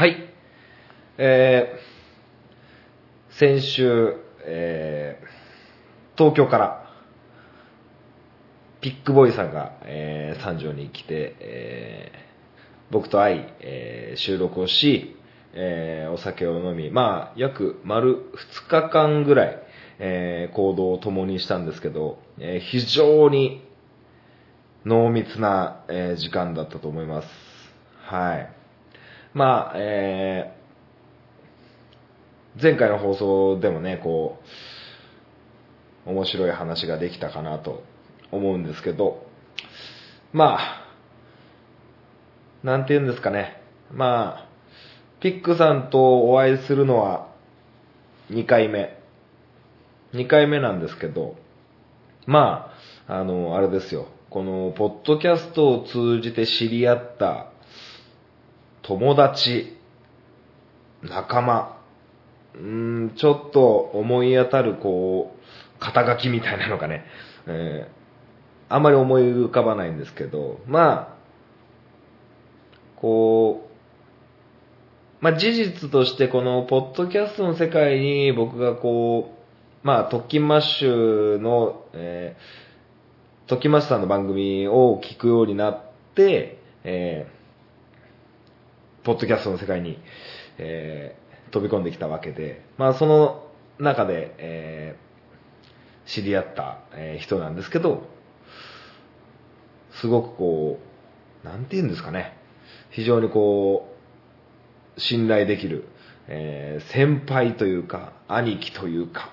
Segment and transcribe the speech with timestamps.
[0.00, 0.16] はい。
[1.18, 6.90] えー、先週、えー、東京から、
[8.80, 12.18] ピックボーイさんが、えー、三条に来て、えー、
[12.90, 15.16] 僕と会い、えー収録をし、
[15.52, 18.32] えーお酒を飲み、まあ、約丸
[18.68, 19.62] 2日間ぐらい、
[19.98, 23.62] えー行動を共にしたんですけど、えー非常に
[24.86, 27.28] 濃密な、えー時間だったと思います。
[28.06, 28.59] はい。
[29.34, 30.60] まあ、えー
[32.60, 34.38] 前回の放送でもね、こ
[36.06, 37.84] う、面白い話ができたかなと
[38.32, 39.26] 思うんですけど、
[40.32, 40.84] まあ、
[42.64, 43.62] なんて言うんですかね。
[43.92, 44.48] まあ、
[45.20, 47.28] ピックさんとお会いするのは
[48.30, 48.98] 2回目。
[50.12, 51.36] 2回目なんですけど、
[52.26, 52.72] ま
[53.06, 54.08] あ、あの、あれですよ。
[54.28, 57.49] この、ポッドキャストを通じて知り合った
[58.82, 59.76] 友達、
[61.02, 61.78] 仲間、
[62.54, 65.40] うーん、ちょっと思い当たる、こう、
[65.78, 67.04] 肩書きみたいなのがね、
[67.46, 68.00] えー
[68.72, 71.14] あんまり思い浮かばないんですけど、まあ、
[73.00, 73.68] こ
[75.20, 79.34] う、まあ事実としてこのポッドキャストの世界に僕がこ
[79.82, 85.82] う、まあ特勤マッシュの、えー、特勤マッシュさんの番組を聞くようになっ
[86.14, 87.39] て、えー、
[89.04, 89.98] ポッドキャストの世界に、
[90.58, 93.44] えー飛び込んできたわけで、まあその
[93.80, 98.04] 中で、えー知り合った、えー人なんですけど、
[100.00, 100.78] すごくこ
[101.42, 102.36] う、なんて言うんですかね、
[102.90, 103.88] 非常にこ
[104.96, 105.86] う、信頼できる、
[106.28, 109.30] えー先輩というか、兄貴というか、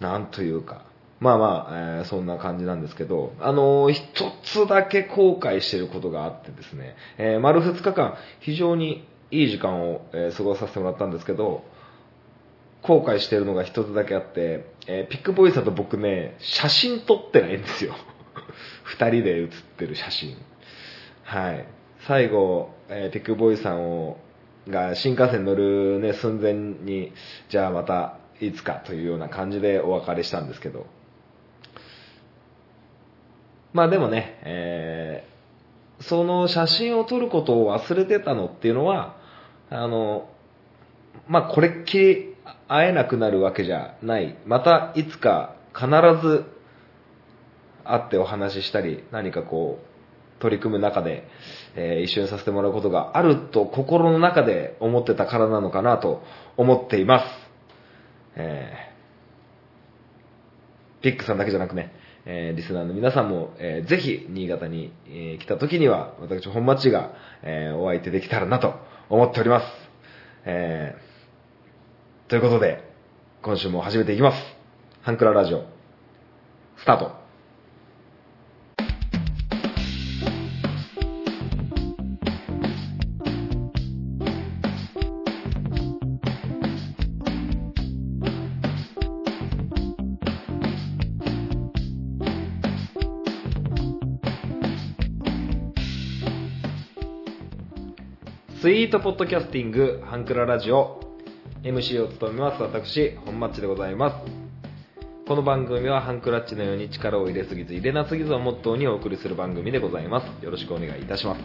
[0.00, 0.84] なんというか、
[1.20, 4.02] まあまあ、えーそんな感じなんですけど、あのー一
[4.42, 10.02] つだけ後悔してることがあってですね、えー丸二日間、非常にいい時間を、
[10.36, 11.64] 過ごさせてもらったんですけど、
[12.82, 17.94] 後悔してるのが一つだけあって、えーピックボーイさんと僕ね、写真撮ってないんですよ。
[18.84, 20.36] 二人で写ってる写真。
[21.24, 21.66] はい。
[22.00, 24.18] 最後、えーピックボーイさんを、
[24.68, 27.12] が新幹線乗るね、寸前に、
[27.48, 30.86] じゃあまたいつかというような感じでお別れしたんですけど。
[33.72, 35.30] まあでもね、えー
[36.00, 39.16] その写真を撮ることを忘れてたのっていうのは、
[39.70, 40.28] あの、
[41.28, 42.34] まあこれっきり
[42.68, 44.36] 会えなくなるわけじゃない。
[44.46, 45.86] またいつか必
[46.26, 46.44] ず
[47.84, 49.86] 会ってお話ししたり、何かこう、
[50.40, 51.28] 取り組む中で、
[51.76, 56.22] えー一緒にさせてもらうことがあると心の中で思ってたからなのかなと
[56.56, 57.26] 思っています。
[58.36, 58.90] えー
[61.02, 61.92] ピックさんだけじゃなくね、
[62.26, 68.74] えーリスナーの皆さんも、えーぜひ新潟に、えー来た時には、私本町が、えーお相手できたらなと
[69.10, 69.66] 思っております。
[70.46, 71.10] えー
[72.30, 72.80] ということで、
[73.42, 74.36] 今週も始めていきます。
[75.02, 75.64] ハンクララジオ、
[76.76, 77.19] スタート。
[98.90, 100.98] ートポッドキャスティング、ハンクララジオ、
[101.62, 104.16] MC を務めます、私、本マッチでございます。
[105.28, 110.44] この番組はハンクラッチのように力を入れすぎず入れなすぎずをモットーにお送りする番組でございます。
[110.44, 111.40] よろしくお願いいたします。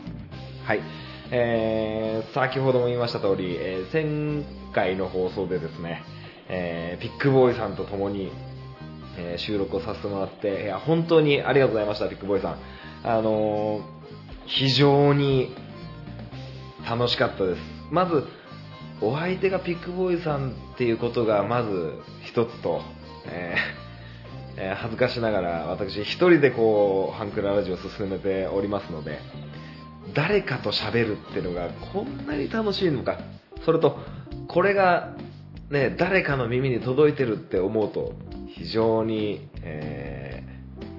[0.66, 0.81] はい。
[1.29, 6.01] えー、先ほども言いました通り、えー前回の放送でですね、
[6.50, 8.31] えーピックボーイさんと共に、
[9.19, 12.57] えー収録をさせてもらって、いや、本当にありがとうございました、ピックボーイさん。
[13.03, 13.95] あのー
[14.47, 15.56] 非常に
[16.90, 17.62] 楽しかったです。
[17.91, 18.25] まず、
[19.01, 22.81] お相手がピックボーイさんっていうことがまず一つと、
[23.28, 23.85] えー
[24.57, 29.19] えー恥ずかしながら私一人でこう、ハンクララジオを進めておりますので、
[30.13, 33.18] 誰かと喋るっていうのがこんなに楽しいのか、
[33.66, 34.00] それと、
[34.48, 35.10] これが
[35.69, 38.13] ね、誰かの耳に届いてるって思うと、
[38.48, 40.45] 非常に、えー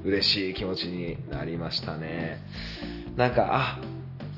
[0.06, 2.38] 嬉しい気持ちになりましたね。
[3.16, 3.80] なんか、あ、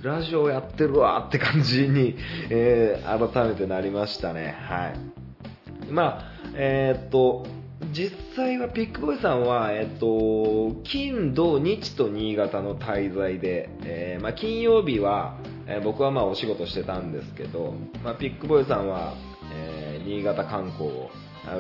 [0.03, 2.17] ラジオやってるわって感じに、
[2.50, 4.56] えー改めてなりましたね。
[4.61, 5.91] はい。
[5.91, 6.25] まあ、
[6.55, 7.47] えーっと、
[7.93, 17.75] 実際はピックボーイさんは、えっと、金、土、日と新潟の滞在で、えーまあ、金曜日は、えー僕はまあお仕事してたんですけど、
[18.05, 19.15] まあ、ピックボーイさんは、
[19.53, 21.11] えー新潟観光を、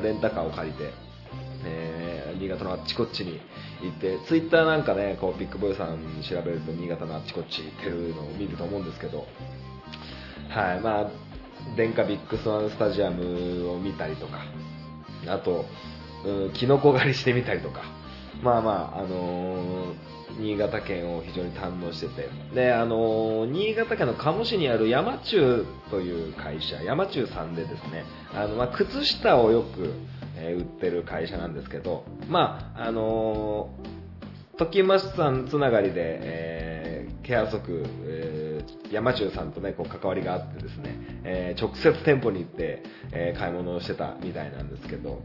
[0.02, 0.92] レンタカーを借りて、
[2.38, 3.40] 新潟のあっちこっちに
[3.82, 9.26] 行って、ツイッターなんかね、こうピックボーイさん調べると新潟のあっちこっち行ってるのを見ると思うんですけど、
[10.48, 11.10] はい、まあ、
[11.76, 14.40] 電化ビッグスワンスタジアムを見たりとか、
[15.26, 15.64] あと、
[16.54, 17.82] キノコ狩りしてみたりとか、
[18.42, 28.04] まあまあ、あのー新潟県を非常に堪能してて、で、あのー新潟県の鴨市にある山中という会社、山中さんでですね、
[28.34, 29.92] あの、まあ、靴下をよく、
[30.40, 33.98] え売ってる会社なんですけど、まあ、あのー
[34.58, 37.60] 時増さんつながりで、えー、ケア足、
[38.04, 38.48] えー
[38.92, 42.82] 山中さんとね、こう関わりがあってですね、えー直接店舗に行って、
[43.12, 45.22] えー買い物をしてたみたいなんですけど、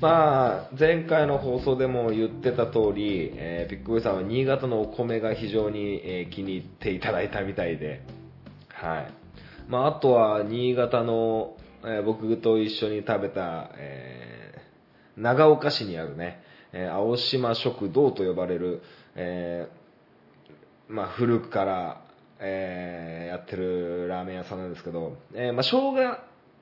[0.00, 8.02] まあ、前回の放送でも言ってた通り、えーピックボーイさんは新潟のお米が非常に、え気に入っていただいたみたいで、
[8.68, 9.12] はい。
[9.68, 11.56] まあ、あとは、新潟の、
[11.86, 14.31] え僕と一緒に食べた、え
[15.16, 16.42] 長岡市にあるね、
[16.72, 18.82] えー青島食堂と呼ばれる、
[19.14, 22.02] えーまあ、古くから、
[22.40, 26.18] えーやってるラーメン屋さんなんですけど、えーまあ、生姜、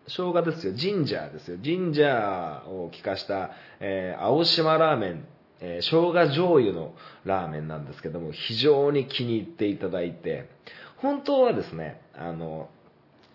[0.06, 3.50] 生姜ですよ、ジンジャーですよ、ジンジャーを効かした、
[3.80, 5.24] えー青島ラーメン、
[5.60, 6.94] えー生姜醤油の
[7.24, 10.48] ラーメンなんですけども、非常に気に入っていただいて、
[10.96, 12.68] 本当はですね、あの、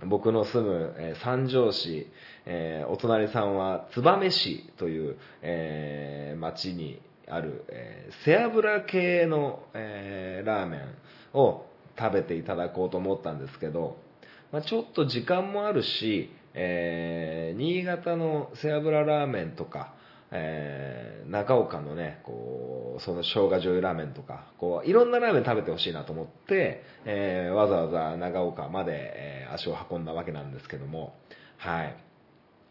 [0.05, 2.07] 僕の住む、えー三条市、
[2.45, 11.65] えーお隣さんは燕市という、えー町にある、えー背脂系の、えーラーメンを
[11.97, 13.97] 食べていただこうと思ったんですけど、
[14.51, 19.93] まあ、ちょっと時間もあるし、えー新潟の背脂ラーメンとか、
[20.31, 31.15] えー長岡のね、こう、その生姜醤油ラーメンとか、こう、いろんなラーメン食べてほしいなと思って、えーわざわざ長岡まで、えー足を運んだわけなんですけども、
[31.57, 31.95] はい。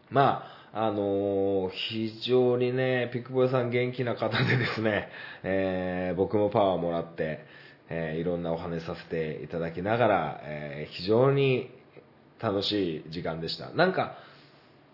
[0.09, 0.43] ま
[0.73, 5.09] あ、あのー非常にね、ピックボーイさん元気な方でですね、
[5.43, 7.45] えー僕もパワーもらって、
[7.89, 11.69] えーいろんなお話させていただきながら、え非常に
[12.41, 13.69] 楽しい時間でした。
[13.71, 14.17] なんか、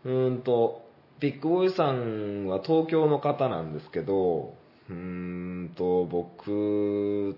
[0.06, 0.84] うんと、
[1.20, 4.54] ビッグボーイさんは東京の方なんですけど、
[4.90, 7.36] うーんと、僕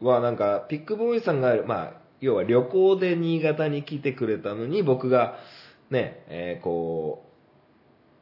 [0.00, 5.36] はなんか、ピックボーイさんが、まあ、要は旅行で新潟に来てくれたのに、僕が、
[5.90, 7.24] ね、えーこ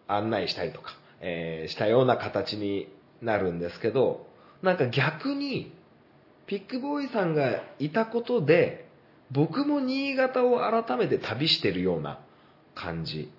[0.08, 2.88] う、案内したりとか、えーしたような形に
[3.22, 4.26] なるんですけど、
[4.62, 5.72] なんか逆に、
[6.46, 8.86] ピックボーイさんがいたことで、
[9.30, 12.20] 僕も新潟を改めて旅してるような
[12.74, 13.30] 感じ。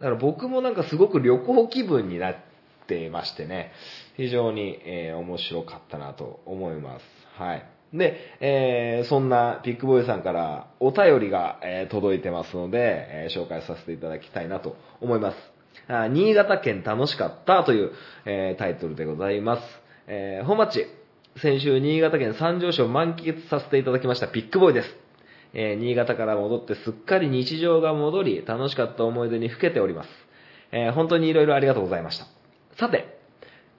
[0.00, 2.36] だから僕もなんかすごく旅行気分になっ
[2.86, 3.72] ていましてね、
[4.16, 7.04] 非常に、えー面白かったなと思います。
[7.34, 7.66] はい。
[7.92, 12.78] で、えーそんなピックボーイさんからお便りが、えー届いてますので、
[13.10, 15.36] えー紹介させていただきたいなと思います。
[15.88, 17.92] あ新潟県楽しかったという、
[18.26, 19.62] えータイトルでございます。
[20.06, 20.86] えー本町、
[21.36, 24.96] 先週新潟県三条市を満喫させていただきましたピックボーイです。
[25.54, 30.10] えー新潟から戻ってすっかり日常が戻り、楽しかった思い出にふけております。
[30.72, 32.26] えー本当に色々ありがとうございました。
[32.76, 33.17] さて、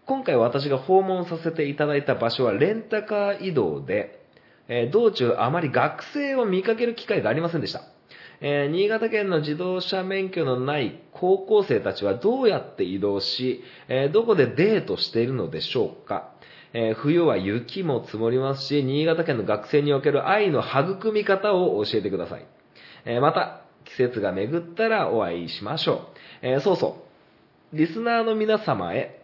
[0.09, 4.25] 今回私が訪問させていただいた場所はレンタカー移動で、
[4.67, 7.83] えー道中あまり学生を見かける機会がありませんでした。
[8.41, 16.31] えー新潟県の自動車免許のない高校生たちはどうやって移動し、えーどこでデートしているのでしょうか、
[16.73, 22.47] えー冬は雪も積もりますし、新潟県の学生における愛の育み方を教えてください。
[23.05, 26.47] えまた、季節が巡ったらお会いしましょう。
[26.47, 27.05] えそうそ
[27.71, 27.77] う。
[27.77, 29.18] リスナーの皆様へ、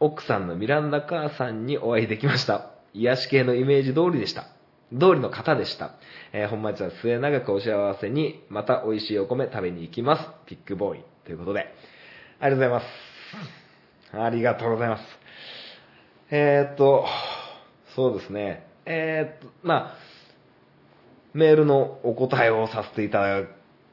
[0.00, 2.70] 奥さんのミランダ母さんにお会いできました。
[2.94, 4.44] 癒し系のイメージ通りでした。
[4.98, 5.92] 通りの方でした。
[6.32, 10.28] えー本町は末永くお幸せに、また美味しいお米食べに行きます。
[10.46, 11.04] ピックボーイ。
[11.24, 11.72] ということで、
[12.40, 12.86] ありがとうございます。
[14.16, 15.04] ありがとうございます。
[16.30, 17.04] えーっと、
[17.94, 18.66] そうですね。
[18.86, 19.94] えーっと、まあ、
[21.34, 23.46] メールのお答えをさせていただ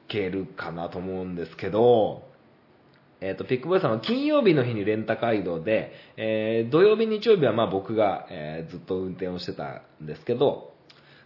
[0.07, 2.26] けるかなと思うんですけど、
[3.19, 10.73] えっ、と、ピックボーイさんは金曜日の日にレンタカー移動で、えー土曜日、日曜日はまあ僕が、えーずっと運転をしてたんですけど、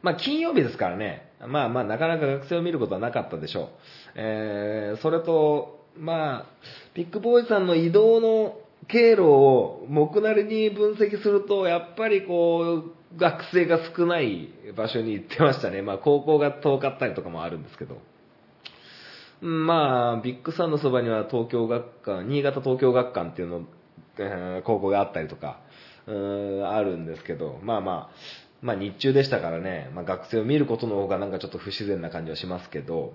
[0.02, 3.68] まあ金曜日ですからね、まあまあなかなか学生を見ることはなかったでしょう。
[4.16, 6.46] えーそれと、まあ、
[6.94, 8.56] ピックボーイさんの移動の
[8.88, 15.82] 経路を僕なりに分析すると、やっぱりこう、学生が少ない場所に行ってましたね。
[15.82, 17.98] まあ高校が遠かったりとかもあるんですけど。
[19.42, 23.62] まあ、ビッグサンのそばには東京学館、新潟東京学館っていうの、
[24.20, 25.60] えー高校があったりとか、
[26.08, 28.10] うーんあるんですけど、まあまあ、
[28.62, 33.14] まあ日中でしたからね、まあ学生を見ることの方がなんかちょっと不自然な感じはしますけど、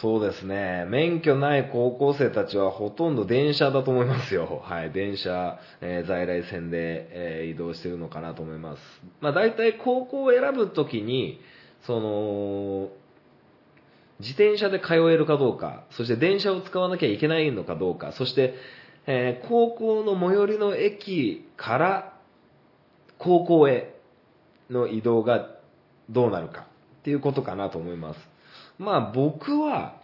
[0.00, 4.62] そうですね、免許ない高校生たちはほとんど電車だと思いますよ。
[4.64, 8.80] はい、電車、えー在来線で、えー移動してるのかなと思います。
[9.20, 11.38] まあ大体高校を選ぶときに、
[11.82, 12.88] その、
[14.20, 18.54] 自転車で通えるかどうか、そして電車を使わなきゃいけないのかどうか、そして、
[19.06, 22.18] えー高校の最寄りの駅から
[23.18, 23.94] 高校へ
[24.70, 25.48] の移動が
[26.10, 26.66] どうなるか
[27.00, 28.20] っていうことかなと思います。
[28.78, 30.00] まあ僕は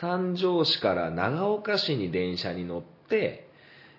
[0.00, 3.48] 三条市から長岡市に電車に乗って、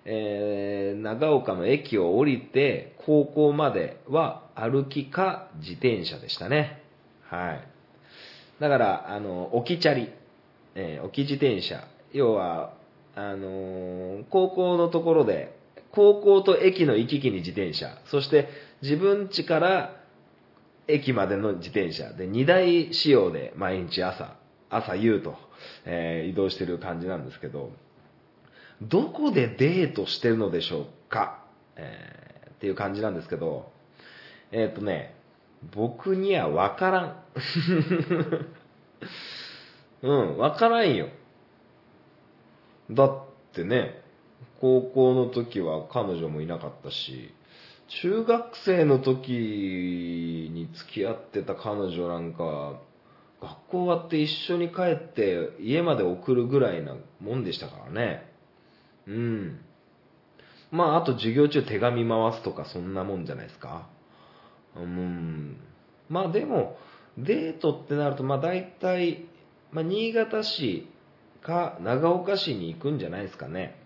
[0.04, 6.82] えー長岡の駅を降りて高校までは歩きか自転車でしたね。
[7.22, 7.71] はい。
[8.62, 10.08] だから、あの、置きチャリ、
[10.76, 12.74] えー置き自転車、要は、
[13.16, 15.58] あのー高校のところで、
[15.90, 18.48] 高校と駅の行き来に自転車、そして
[18.80, 19.96] 自分家から
[20.86, 22.12] 駅までの自転車。
[22.12, 24.36] で2台仕様で毎日朝、
[24.70, 25.34] 朝夕と、
[25.84, 27.72] えー移動してる感じなんですけど、
[28.80, 31.42] どこでデートしてるのでしょうか、
[31.74, 33.72] えーっていう感じなんですけど、
[34.52, 35.16] えっ、とね、
[35.74, 37.22] 僕にはわからん。
[40.02, 41.08] うん、わからんよ。
[42.90, 44.02] だってね、
[44.60, 47.32] 高校の時は彼女もいなかったし、
[48.00, 52.80] 中学生の時に付き合ってた彼女なんか、
[53.40, 58.30] 学校終わって一緒に帰って家まで送るぐらいなもんでしたからね。
[59.06, 59.60] うん。
[60.70, 63.88] まあ、あと授業中手紙回すとかそんなもんじゃないですか。
[64.76, 65.56] うん。
[66.08, 66.76] まあでも、
[67.18, 69.26] デートってなると、まあ大体、
[69.70, 70.88] まあ新潟市
[71.42, 73.78] か長岡市に行くんじゃないですかね。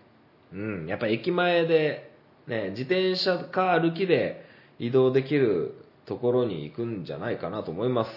[0.53, 0.87] うん。
[0.87, 2.13] やっぱ駅前で、
[2.47, 4.45] ね、自転車か歩きで
[4.79, 5.75] 移動できる
[6.05, 8.11] ところに行くんじゃないかなと思います。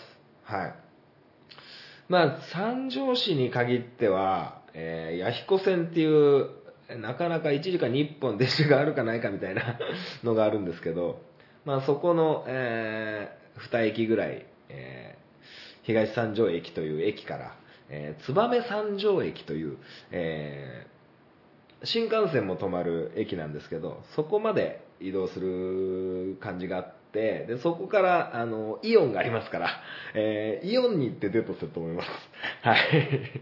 [0.44, 0.74] はい。
[2.08, 6.50] まあ、三条市に限っては、えー、弥彦線っていう、
[6.98, 9.78] なかなか1時間に1本電車があるかないかみたいな
[10.24, 11.20] のがあるんですけど、
[11.64, 15.20] まあそこの、えー、2駅ぐらい、えー
[15.82, 17.56] 東三条駅という駅から、
[17.88, 19.78] えー燕三条駅という、
[20.10, 20.90] えー
[21.82, 29.70] 新幹線も止まる駅なんですけど、そこまで移動する感じがあって、で、そこから、あの、イオンがありますから、
[30.14, 32.08] えーイオンに行ってデートすると思います。
[32.60, 33.40] はい。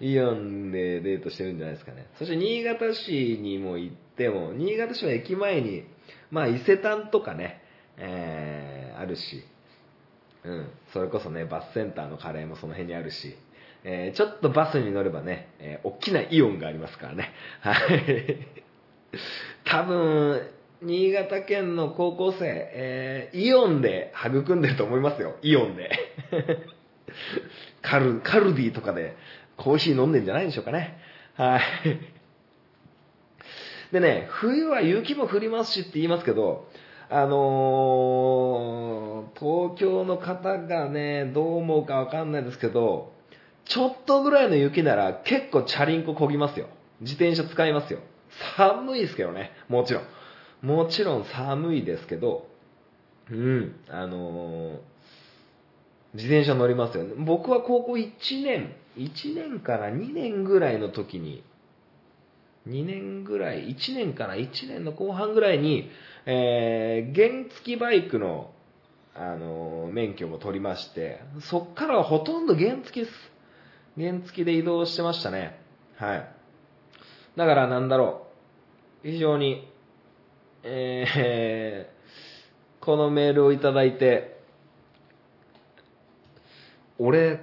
[0.00, 2.08] イオンでデートしてるんじゃないですかね。
[2.18, 5.84] そして新潟市にも行っても、新潟市は駅前に、
[6.30, 7.60] まあ伊勢丹とかね、
[7.96, 9.42] えーあるし、
[10.44, 13.36] うん、それこそね、バスセンターのカレーもその辺にあるし、
[13.82, 17.32] えーちょっとバスに乗ればね、えー大きなイオンがありますからね。
[17.60, 18.38] はい。
[19.64, 20.48] 多分、
[20.82, 25.36] 新潟県の高校生、えーイオンで育んでると思いますよ。
[25.42, 25.90] イオンで。
[27.82, 29.16] カル、カルディとかで
[29.56, 30.98] コーヒー飲んでんじゃないでしょうかね。
[31.34, 31.60] はい。
[33.94, 36.66] でね、冬は雪も降りますしって言いますけど、
[37.08, 43.12] あのー東京の方がね、どう思うかわかんないですけど、
[43.64, 46.66] ちょっとぐらいの雪なら結構チャリンコ漕ぎますよ。
[47.02, 48.00] 自転車使いますよ。
[48.56, 50.66] 寒いですけどね、もちろん。
[50.66, 52.48] もちろん寒いですけど、
[53.30, 54.78] うん、あのー
[56.14, 57.04] 自転車乗りますよ。
[57.18, 61.44] 僕は高校1年、1年から2年ぐらいの時に、
[62.68, 65.90] 2年ぐらい、1年から1年の後半ぐらいに、
[66.26, 68.52] えー原付バイクの、
[69.14, 73.12] あのー免許も取りまして、そっからはほとんど原付です。
[73.98, 75.60] 原付で移動してましたね。
[75.96, 76.28] はい。
[77.36, 78.26] だからなんだろ
[79.04, 79.08] う。
[79.08, 79.68] 非常に、
[80.62, 81.94] えー
[82.84, 84.38] このメールをいただいて、
[86.98, 87.40] 俺、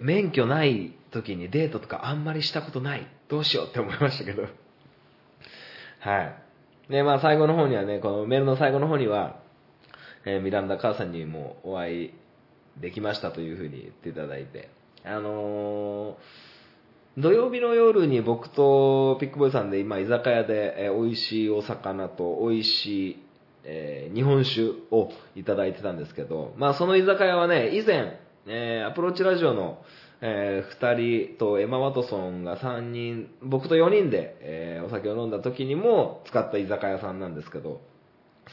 [0.00, 3.06] 免許ない時にデートとかあんまりしたことない。
[3.34, 4.42] どうしようって思いましたけど。
[5.98, 6.92] はい。
[6.92, 9.40] で、まあ最後の方にはね、このメールの最後の方には、
[10.24, 12.14] えーミランダ母さんにもお会い
[12.80, 14.70] できましたというふうに言っていただいて、
[15.04, 16.14] あのー
[17.16, 23.22] 土曜日の夜に僕とピックボーイさんで今居酒屋で、えー美味しいお魚と美味しい、
[23.64, 24.62] えー日本酒
[24.92, 29.78] をいただいてたんですけど、まあその居酒屋はね、以前、えアプローチラジオの、
[30.26, 37.80] え2人とエマ・ワトソンが3人、僕と4人で、えーお酒を飲んだ時にも使った居酒屋さんなんですけど、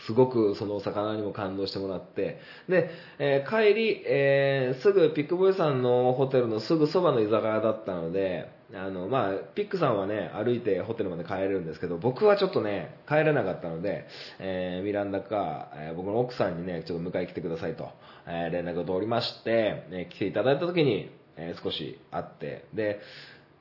[0.06, 14.06] すごくそのお魚にも感動してもらって、で、えー帰り、えーすぐピックボーイさんのホテルのすぐそばの居酒屋だったので、あの、まあ、ピックさんはね、歩いてホテルまで帰れるんですけど、僕はちょっとね、帰れなかったので、
[14.40, 17.90] えーミランダか、えー僕の奥さんにね、ちょっと迎え来てくださいと、
[18.28, 23.00] えー連絡を通りまして、え来ていただいた時に、えー少し会って、で、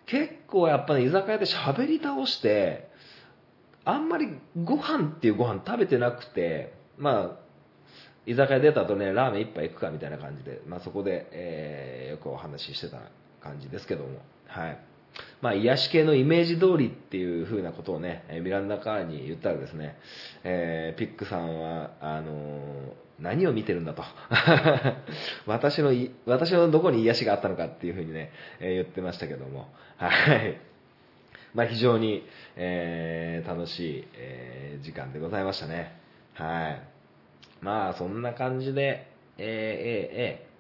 [0.07, 2.89] 結構やっぱね、居酒屋で喋り倒して、
[3.85, 4.29] あんまり
[4.63, 7.41] ご飯っていうご飯食べてなくて、まあ、
[8.27, 12.99] 居酒屋出た後ね、ラーメン一杯行くかみたいな感じで、まあ、そこで、えーよくお話ししてた
[13.41, 14.79] 感じですけども、はい。
[15.41, 19.97] まあ、癒し系のイメージ通りっていう風なことをね、ミランダカーに言ったらですね、
[20.45, 24.03] えーピックさんは、あのー何を見てるんだと。
[25.47, 25.93] 私の、
[26.27, 30.59] 私のどこに癒しがあったのかっていう風にね、え言ってましたけども、はい。
[31.55, 35.97] まあ、非常に、えー楽しい、えー時間でございましたね。
[36.35, 36.81] はい。
[37.61, 40.51] まあ、そんな感じで、えーえーえー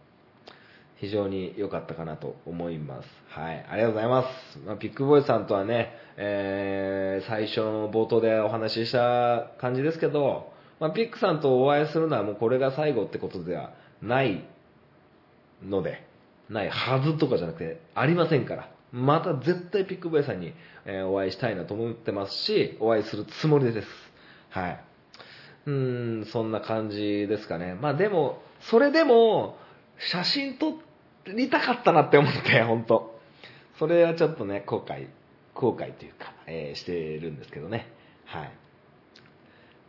[1.00, 3.08] 非常に良かったかなと思います。
[3.30, 3.66] はい。
[3.70, 4.58] ありがとうございます。
[4.66, 10.49] まあ、ピックボーイさんとはね、えー最初の冒頭でお話しした感じですけど、
[10.80, 14.44] まあ、ピックさんとお会いするのはもうこれが最後ってことではない
[15.62, 16.04] ので、
[16.48, 18.70] ないはずとかじゃなくて、ありませんから。
[18.92, 20.52] また絶対ピックボーイさんに、
[20.86, 23.88] えお会いしたいなと思ってますし、お会いするつもりです。
[24.48, 24.84] はい。
[25.66, 27.74] うん、そんな感じですかね。
[27.74, 29.58] まあでも、それでも、
[29.98, 30.78] 写真撮
[31.26, 33.20] りたかったなって思って、本当
[33.78, 35.08] それはちょっとね、後悔、
[35.54, 37.92] 後悔というか、えーしてるんですけどね。
[38.24, 38.59] はい。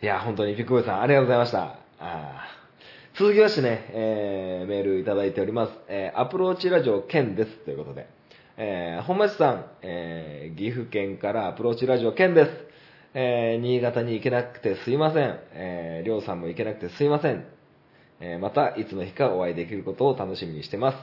[0.02, 1.78] いや、本当にピックボーイさん、ありがとうございました。
[2.00, 2.48] あ
[3.14, 5.74] 続きましてね、えーメールいただいております。
[5.90, 7.58] えーアプローチラジオケンです。
[7.66, 8.08] ということで。
[8.58, 12.52] えー本町さん、えー岐阜県からアプローチラジオケンです。
[13.14, 15.40] えー新潟に行けなくてすいません。
[15.54, 17.46] えー、りょうさんも行けなくてすいません。
[18.22, 20.98] えーまたいつの日かお会いできることを楽しみにしてます。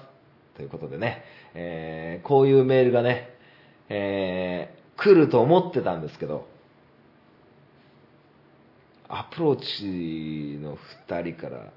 [0.57, 1.23] ということでね、
[1.55, 3.29] えーこういうメールがね、
[3.91, 6.49] えー来ると思ってたんですけど、
[9.09, 10.77] アプローチの
[11.09, 11.73] 2人から、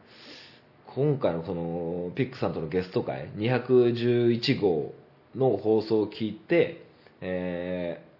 [0.87, 4.93] 今回のこのピックさんとのゲスト会、211号
[5.35, 6.85] の放送を聞いて、
[7.21, 8.11] えー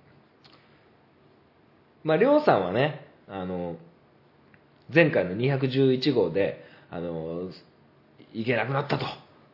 [2.03, 3.75] まあ、りょうさんはね、あの、
[4.93, 7.49] 前回の211号で、あの、
[8.33, 9.05] 行けなくなったと。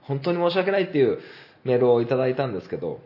[0.01, 1.19] 本当に申し訳ないっていう
[1.65, 3.01] メールをいただいたんですけど、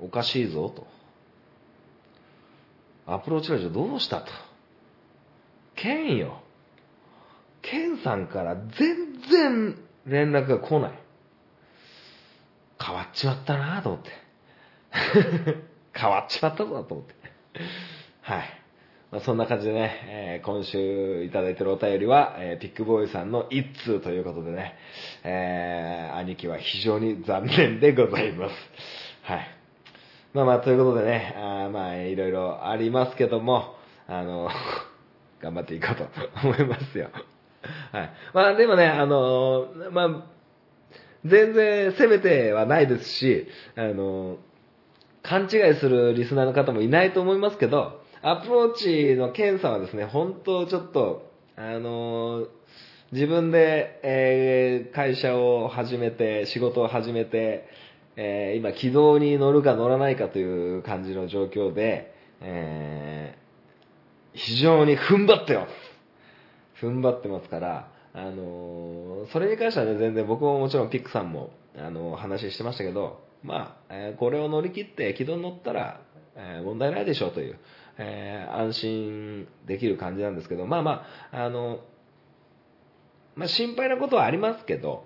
[0.00, 0.86] おかしいぞと。
[3.06, 4.26] アプローチラジオどうしたと。
[5.76, 6.40] ケンよ。
[7.62, 10.98] ケンさんから全然連絡が来ない。
[12.84, 14.10] 変わっちまったなと思って。
[15.92, 17.14] 変わっちまったぞと思って。
[18.22, 18.42] はい。
[19.10, 24.76] まあ、そんな感じでね、えー今週いただいてるお便りは、えーピックボーイさんの一通ということでね、
[25.22, 28.54] えー兄貴は非常に残念でございます。
[29.22, 29.63] はい。
[30.34, 33.76] まあまあ、ということでね、あまあ、いろいろありますけども、
[34.08, 34.48] あの、
[35.40, 36.08] 頑張っていこうと
[36.44, 37.08] 思いますよ。
[37.92, 38.10] はい。
[38.32, 40.24] まあでもね、あの、まあ、
[41.24, 44.38] 全然責めてはないですし、あの、
[45.22, 52.48] 勘違いするリスナーの方もいないと思いますけど、アプローチのケンさんはですね、本当ちょっと、あの、
[53.12, 57.68] 自分で、えー会社を始めて、仕事を始めて、
[58.16, 63.44] えー今軌道に乗るか乗らないかという感じの状況で、えー
[64.36, 66.84] 非常に踏ん張ってます。
[66.84, 76.00] 踏ん張ってますから、あのーそれに関してはね、全然僕ももちろんピックさんも、あのー話してましたけど、まあ、えーこれを乗り切って軌道に乗ったら、
[76.36, 77.58] え問題ないでしょうという、
[77.98, 81.78] え安心できる感じなんですけど、まあまあ、あの
[83.36, 85.04] まあ心配なことはありますけど、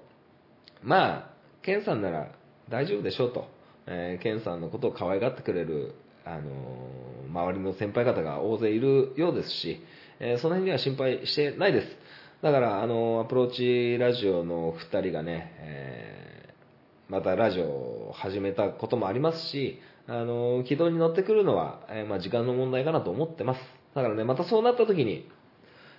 [0.83, 1.31] まあ、
[1.63, 2.33] ケンさんなら
[2.71, 3.47] 大丈夫でしょうと、
[3.87, 9.83] えーケンさんのことを可愛がってくれる、あのー周りの先輩方が大勢いるようですし、
[10.21, 11.97] えーその辺には心配してないです。
[12.43, 23.61] だから、あのーアプローチラジオの2人がね、えーまたラジオを始めたこともありますし、あの軌道に乗ってくるのは、えまあ、時間の問題かなと思ってます。
[23.95, 25.27] だからね、またそうなった時に、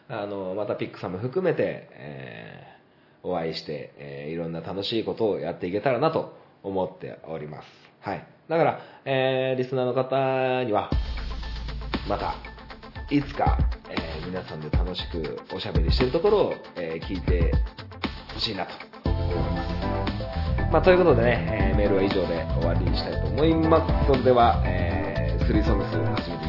[0.08, 2.64] あの、またピックさんも含めて、え
[3.24, 7.68] お会いして、えいろんな楽しいことをやっていけたらなと思っております。
[8.02, 8.26] はい。
[8.48, 10.90] だから、えーリスナーの方には、
[12.08, 12.36] また、
[13.10, 13.58] いつか、
[13.90, 17.52] えー皆さんで楽しくおしゃべりしてるところを、えー聞いて
[18.34, 20.72] ほしいなと思います。
[20.72, 24.08] まあ、ということでね、えーメールは以上で終わりにしたいと思います。
[24.08, 26.49] それでは、えー、スリーソングス始めて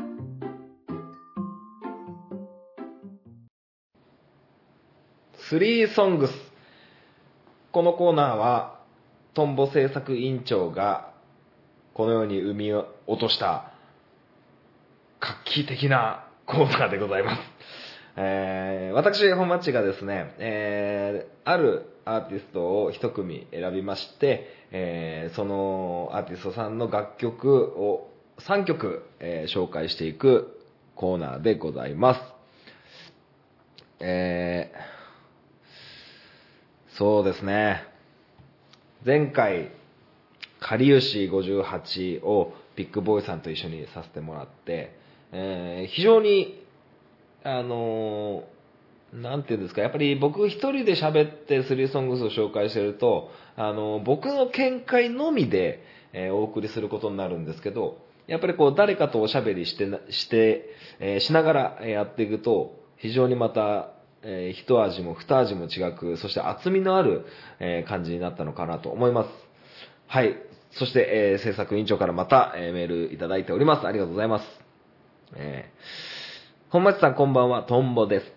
[5.51, 6.33] スリーソングス。
[7.73, 8.79] このコーナーは、
[9.33, 11.11] トンボ制作委員長が、
[11.93, 12.87] このように生み落
[13.19, 13.73] とした、
[15.19, 17.41] 画期的なコーナーでございます。
[18.15, 30.61] えー、私、本町がですね、えー、あるアーティストを一組選びまして、えー、そのアーティストさんの楽曲を3曲、えー紹介していく
[30.95, 32.21] コーナーでございます。
[33.99, 34.90] えー、
[37.01, 37.83] そうですね。
[39.03, 39.71] 前回、
[40.59, 44.95] かりゆし58をビッグボーイさんと一緒にさせてもらって、
[45.31, 46.63] えー非常に、
[47.43, 55.83] あのーなんていうんですか、やっぱり僕一人で喋ってスリーソングスを紹介してると、あのー僕の見解のみで、
[56.13, 63.89] えーお送りすることになるんですけど、やっぱりこう誰かとおしゃべりしてな、して、えーしながらやっていくと、非常にまた、
[64.23, 67.25] えー一味も二味も違く、そして厚みのある、
[67.59, 69.29] えー感じになったのかなと思います。
[70.07, 70.35] はい。
[70.71, 73.87] そして、えー制作委員長からまた、えーメールいただいております。
[73.87, 74.45] ありがとうございます。
[75.35, 76.21] えー
[76.71, 78.31] 本町さんこんばんは、トンボです。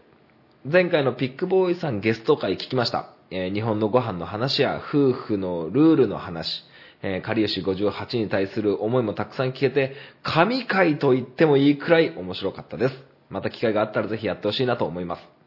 [0.64, 3.10] 前回のピックボーイさんゲスト会聞きました。
[3.30, 6.64] えー日本のご飯の話や夫婦のルールの話、
[7.02, 12.94] えー、かりゆし58に対する思いもたくさん聞けて、神回と言ってもいいくらい面白かったです。
[13.28, 15.43] また機会があったらぜひやってほしいなと思います。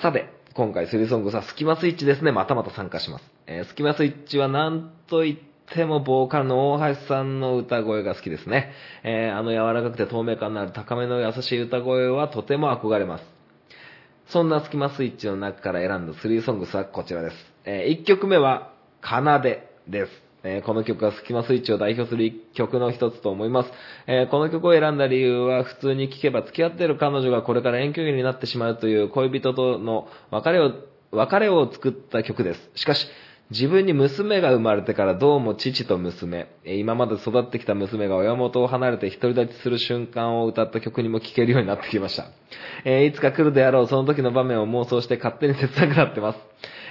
[0.00, 2.32] さて、今回スリーソングさん、スキマスイッチですね。
[2.32, 3.24] またまた参加します。
[3.46, 5.38] えースキマスイッチはなんと言っ
[5.72, 8.72] てもボーカルの大橋さんの歌声が好きですね。
[9.04, 13.24] えーあの柔らかくて透明感のある高めの優しい歌声はとても憧れます。
[14.26, 17.36] そんなスキマスイッチの中から選んだスリーソングスはこちらです。
[17.64, 20.23] え1曲目は、奏でです。
[20.44, 23.72] えーこの曲はスキマスイッチを代表する曲の一つと思います。
[24.06, 30.72] えーこの曲を選んだ理由は普通に聴けば付き合っている彼女がこれから遠距離になってしまうという恋人との別れを、
[31.12, 32.70] 別れを作った曲です。
[32.74, 33.08] しかし、
[33.50, 42.26] 自分に娘が生まれてからどうも父と娘、今まで育ってきた娘が親元を離れて独り立ちする瞬間を歌った曲にも聴けるようになってきました。
[42.84, 46.38] えーいつか来るであろうその時の場面を妄想して勝手に切なくなってます。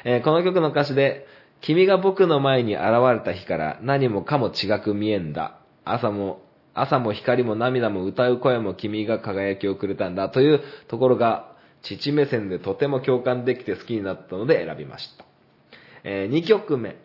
[0.05, 1.25] えーこの曲の歌詞で、
[1.63, 5.60] 君が僕の前に現れた日から何もかも違く見えんだ。
[5.86, 6.41] 朝も、
[6.73, 15.26] 朝も光も涙も歌う声も君が輝きをくれたんだというところが父目線でとても共感できて好きになったので選びました。
[16.04, 16.97] え2曲目、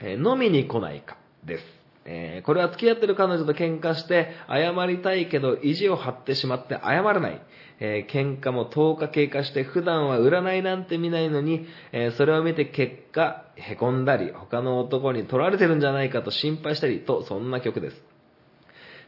[0.00, 1.64] えー飲みに来ないかです。
[2.04, 7.42] えーこれは付き合ってる彼女と喧嘩して謝りたいけど意地を張ってしまって謝らない。
[7.80, 18.02] えー喧嘩も10日経過して普段は占いなんて見ないのに、えーそれを見て結果、凹んだり、他の男に取られてるんじゃないかと心配したりと、そんな曲です。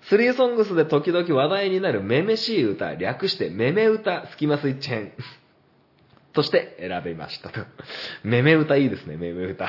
[0.02, 5.12] スリーソングスで時々話題になるめめしい歌、略してめめ歌、スキマスイッチ編。
[6.33, 7.61] として選びましたと。
[8.22, 9.68] めめ歌いいですね、めめ歌。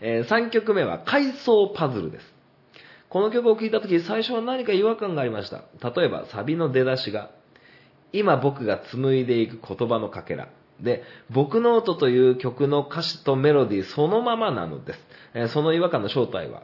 [0.00, 2.34] え3曲目は回想パズルです。
[3.08, 5.62] この曲を聴いたとき、最初は何か違和感がありました。
[5.94, 7.30] 例えば、サビの出だしが、
[8.14, 10.48] 今僕が紡いでいく言葉のかけら。
[10.80, 14.98] で、僕ノートという曲の歌詞とメロディーそのままなのです。
[15.34, 16.62] えーその違和感の正体は、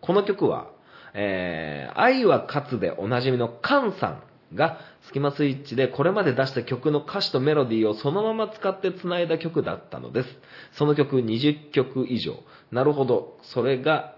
[0.00, 0.70] この曲は、
[1.12, 10.28] えー愛は勝つでおなじみの KAN さんがスキマスイッチでこれまで出した曲の歌詞とメロディーをそのまま使って繋いだ曲だったのです。
[10.72, 12.38] その曲20曲以上。
[12.72, 13.36] なるほど。
[13.42, 14.16] それが、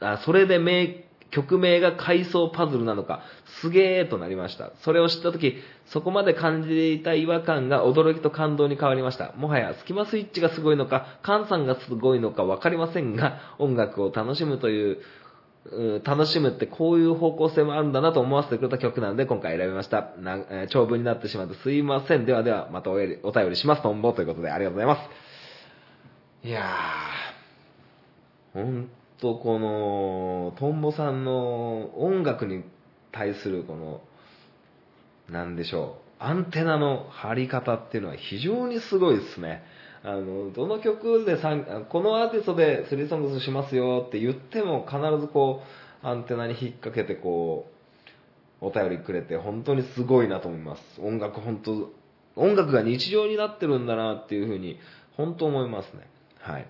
[0.00, 3.22] あそれで名曲名が回奏パズルなのか、
[3.60, 4.72] すげーとなりました。
[4.82, 9.32] それを知ったとき、そこまで感じていた違和感が驚きと感動に変わりました。
[9.36, 14.98] もはやスキマスイッチがすごいのか、カンさんがすごいのかわかりませんが、音楽を楽しむという、
[16.04, 20.12] 楽しむってこういう方向性もあるんだなと思わせてくれた曲なので今回選びました。
[20.18, 20.38] な
[20.68, 22.24] 長文になってしまってすいません。
[22.24, 23.82] ではではまたおやりお便りします。
[23.82, 24.96] トンボということでありがとうございま
[26.42, 26.48] す。
[26.48, 28.88] いやー、ほん
[29.20, 32.64] とこの、トンボさんの音楽に
[33.12, 34.00] 対するこの、
[35.28, 39.62] なんでしょう、アンテナの張り方っていうのは非常にすごいですね。
[40.02, 45.62] あの、どの曲でさん、このアーティストでスリーソングスしますよって言っても必ずこ
[46.02, 47.70] う、アンテナに引っ掛けてこ
[48.62, 50.82] う、お便りくれて本当にすごいなと思います。
[51.00, 51.90] 音楽本当、
[52.36, 54.78] 音楽が日常になってるんだなっていうふうに
[55.16, 56.08] 本当思いますね。
[56.38, 56.66] はい。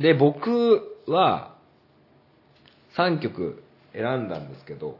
[0.00, 1.51] で、僕は
[2.96, 4.98] 3曲選んだんですけど、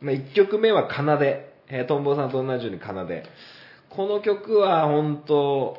[0.00, 3.24] まあ、1曲目は奏で、えートンボさんと同じように奏で。
[3.90, 5.76] この曲は本当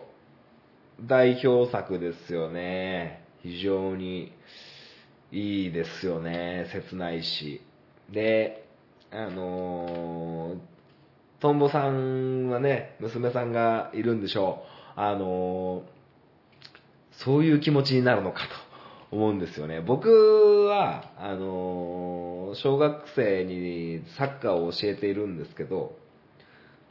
[1.01, 3.25] 代表作ですよね。
[3.41, 4.31] 非常に
[5.31, 6.67] いいですよね。
[6.71, 7.61] 切ないし。
[8.11, 8.65] で、
[9.11, 10.59] あのー
[11.41, 14.63] トンボさんはね、娘さんがいるんでしょ
[14.97, 14.99] う。
[14.99, 15.93] あのー
[17.23, 18.47] そういう気持ちになるのかと
[19.13, 19.79] 思うんですよね。
[19.81, 20.09] 僕
[20.65, 25.95] は、あの小学生にサッカーを教えているんですけど、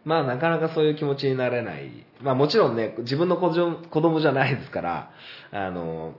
[0.04, 1.90] まあなかなかそういう気持ちになれない。
[2.20, 3.50] まあもちろんね、自分の子
[4.00, 5.10] 供じゃないですから、
[5.50, 6.14] あの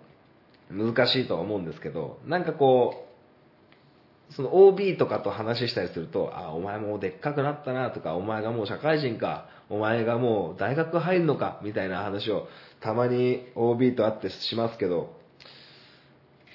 [0.70, 12.48] 難しいとは思うんですけど、なんかこう、その OB とかと話したりすると、あ、お前もうでっかくなったなとか、お前がもう社会人か、お前がもう大学入るのか、みたいな話を
[12.80, 15.23] たまに OB と会ってしますけど、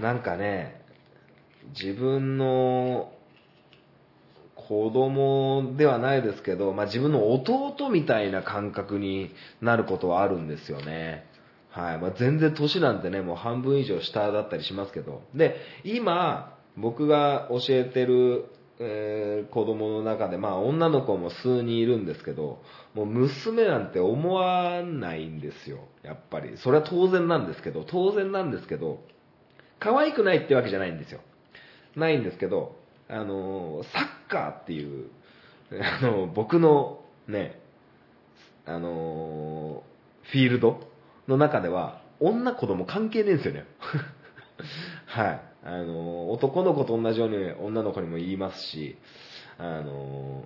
[0.00, 0.82] なんかね、
[1.78, 3.12] 自分の
[4.54, 9.30] 子供ではないですけど、まあ、自分の弟みたいな感覚に
[9.62, 11.24] なることはあるんですよね。
[11.70, 11.98] はい。
[11.98, 15.22] まあ、全然年なんてね、もう半分以上下だったりしますけど。
[15.34, 18.46] で、今、僕が教えてる、
[18.80, 22.62] えー子供の中で、まあ、女の子も数人いるんですけど、
[22.94, 25.78] もう娘なんて思わないんですよ。
[26.02, 26.56] やっぱり。
[26.58, 29.00] それは当然なんですけど、当然なんですけど、
[29.80, 31.20] 可愛くないってわけじゃないんですよ。
[31.96, 32.76] ないんですけど、
[33.08, 35.10] あの、サッカーっていう、
[36.02, 37.60] あの、僕のね、
[38.66, 39.82] あの、
[40.24, 40.80] フィールド
[41.26, 43.64] の中では、女子供関係ねえんですよね。
[45.06, 45.40] はい。
[45.64, 48.96] あの、男の子と同じように女の子にも言いますし、
[49.58, 50.44] あの、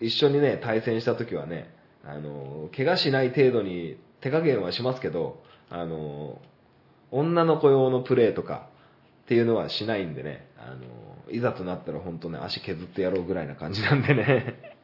[0.00, 6.40] 一緒にね、対戦した時はね、あの、怪我しない程度に手加減はしますけど、あの、
[7.10, 8.68] 女の子用のプレーとか
[9.24, 14.76] っていうのはしないんでね、あの、いざとなったら本当ね、足削ってやろうぐらいな感じなんでね。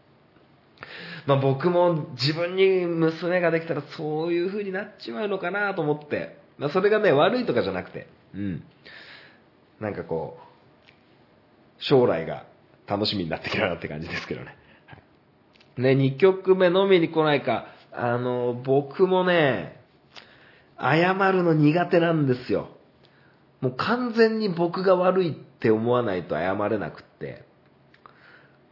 [1.26, 8.62] まあ僕も自分に娘ができたらそういう風になっちまうのかなと思って、まあそれがね、悪いとかじゃなくて、うん。
[9.80, 10.46] なんかこう、
[11.78, 12.46] 将来が
[12.86, 14.56] 楽しみになってきたなって感じですけどね。
[14.86, 14.96] は
[15.78, 19.80] い、ね、2曲目飲みに来ないか、あの、僕もね、
[20.78, 22.68] 謝るの苦手なんですよ。
[23.60, 27.44] もう完全に僕が悪いって思わないと謝れなくって。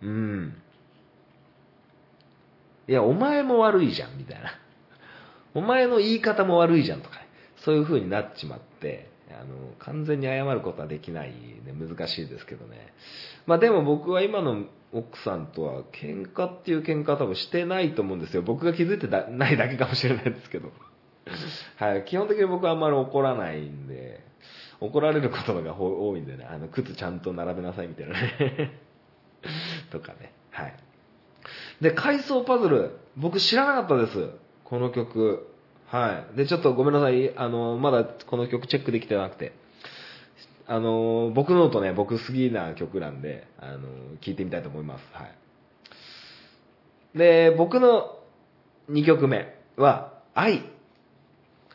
[0.02, 0.54] うん。
[2.86, 4.50] いや、お前も悪いじゃん、みたいな。
[5.54, 7.16] お前の言い方も悪いじゃんとか、
[7.64, 12.92] そういう風になっちまって、あの、完全に謝ることはできないね、難しいですけどね。
[13.46, 18.42] まあでも僕は今の奥さんとは喧嘩っていう喧嘩は多分してないと思うんですよ。
[18.42, 20.70] 僕が気づいてないだけかもしれないですけど。
[21.76, 24.20] はい、基本的に僕はあんまり怒らないんで、
[24.80, 28.80] 怒られることが多いんでね、あの、靴ちゃんと並べなさいみたいなね。
[29.90, 30.32] とかね。
[30.50, 30.74] はい。
[31.80, 34.30] で、階層パズル、僕知らなかったです。
[34.64, 35.48] この曲。
[35.87, 36.37] はい。
[36.37, 37.37] で、ちょっとごめんなさい。
[37.37, 39.52] あの、まだこの曲チェックできてなくて。
[40.66, 43.80] あの、僕のとね、僕好きな曲なんで、あの、
[44.20, 45.06] 聴いてみたいと思います。
[45.12, 47.18] はい。
[47.18, 48.18] で、僕の
[48.90, 50.73] 2曲目は、愛。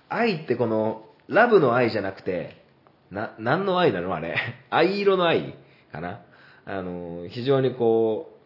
[0.09, 2.63] 愛ってこの、ラブの愛じゃなくて、
[3.11, 4.13] な、何の愛なの？
[4.13, 4.35] あれ。
[4.69, 5.55] 藍色の愛
[5.91, 6.21] かな？
[6.65, 8.39] あの、非常にこう、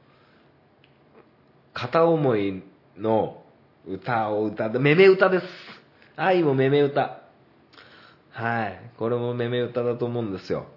[1.74, 2.64] 片思い
[2.98, 3.44] の
[3.88, 5.46] 歌を歌って、めめ歌です。
[6.16, 7.22] 愛もめめ歌。
[8.32, 8.80] はい。
[8.98, 10.68] これもめめ歌だと思うんですよ。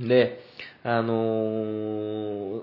[0.00, 0.40] で、
[0.82, 2.62] あのー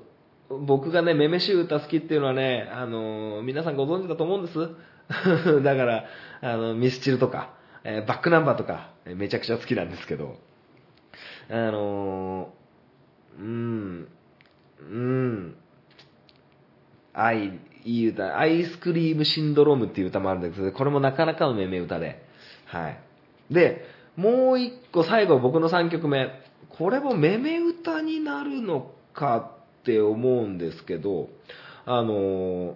[0.50, 4.70] 僕がね、めめしい歌好きっていうのはね、あのー皆さんご存知だと思うんです。
[5.64, 6.06] だから、
[6.42, 10.38] あの、ミスチルとか、えバックナンバーとか、めちゃくちゃ好きなんですけど、
[11.50, 14.08] あのーうん、
[14.80, 15.56] うーん、
[17.14, 22.24] 愛、いい歌、アイスクリームシンドロームっていう歌もあるんですけど、これもなかなかのめめ歌で、
[22.66, 23.00] はい。
[23.52, 26.30] で、もう一個最後僕の3曲目、
[26.70, 29.38] これもめめ歌になるのか
[29.82, 31.30] って思うんですけど、
[31.86, 32.74] あのー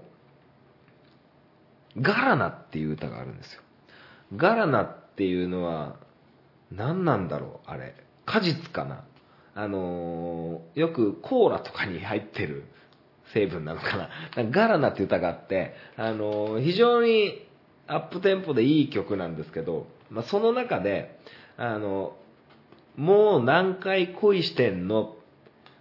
[2.00, 3.62] ガラナっていう歌があるんですよ。
[4.36, 5.96] ガラナっていうのは、
[6.72, 7.96] 何なんだろうあれ。
[8.26, 9.04] 果実かな
[9.54, 12.66] あのーよくコーラとかに入ってる
[13.34, 14.10] 成分なのかななか
[14.52, 17.46] ガラナっていう歌があって、あのー非常に
[17.88, 21.20] アップテンポでいい曲なんですけど、まあ、その中で、
[21.58, 22.16] あの
[22.98, 25.16] もう何回恋してんの？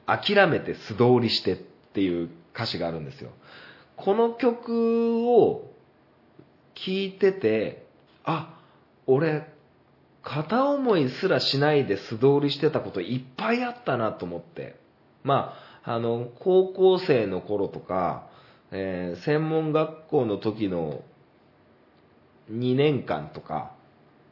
[0.07, 3.31] 諦めて素通りしてっていう歌詞があるんですよ。
[3.97, 5.74] この曲を
[6.75, 7.87] 聞いてて、
[8.25, 8.59] あ、
[9.07, 9.47] 俺、
[10.23, 14.77] 片思いすらしないで素通りしてたこといっぱいあったなと思って。
[15.23, 18.27] まあ、あの、高校生の頃とか、
[18.71, 21.03] えー専門学校の時の
[22.51, 23.73] 2年間とか、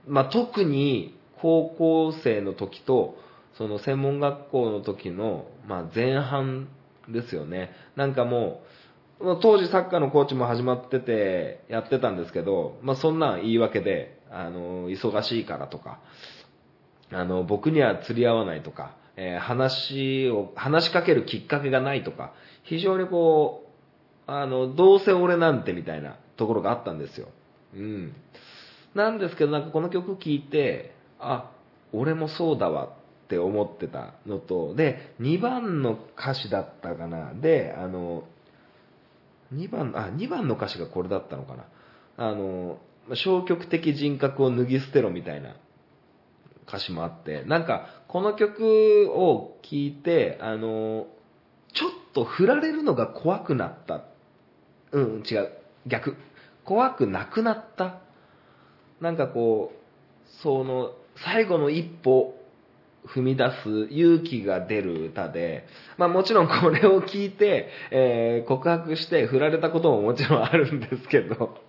[0.06, 3.16] まあ、特に高校生の時と、
[3.58, 6.68] その専門学校の時の、まあ、前半
[7.08, 7.70] ですよね。
[7.96, 8.81] なんかもう、
[9.22, 16.00] まあ当時サッカーのコーチも始まっててやってたんですけど、まあそんなん言い訳で、あの、忙しいからとか、
[17.10, 22.32] あの、僕には釣り合わないとか、えー話を、話しかけるきっかけがないとか、
[22.64, 27.28] 非常にこう、あの、どうせ俺なんてみたいなところがあったんですよ。
[27.74, 28.14] うん。
[28.94, 31.50] なんですけど、なんかこの曲聴いて、あ、
[31.92, 37.34] 俺もそうだわって思ってたのと、で、2番の歌詞だったかな。
[37.34, 38.24] で、あの、
[39.54, 41.64] 2番、あ、2番の歌詞がこれだったのかな。
[42.16, 42.78] あの、
[43.14, 45.56] 消極的人格を脱ぎ捨てろみたいな
[46.66, 51.06] 歌詞もあって、なんか、この曲を聴いて、あの、
[51.72, 54.04] ちょっと振られるのが怖くなった。
[54.92, 55.52] うん、違う。
[55.86, 56.16] 逆。
[56.64, 58.00] 怖くなくなった。
[59.00, 62.41] なんかこう、その、最後の一歩
[63.06, 65.66] 踏み出す勇気が出る歌で、
[65.98, 71.60] まあもちろんこれを聞いて、えー告白して振られたことももちろんあるんですけど、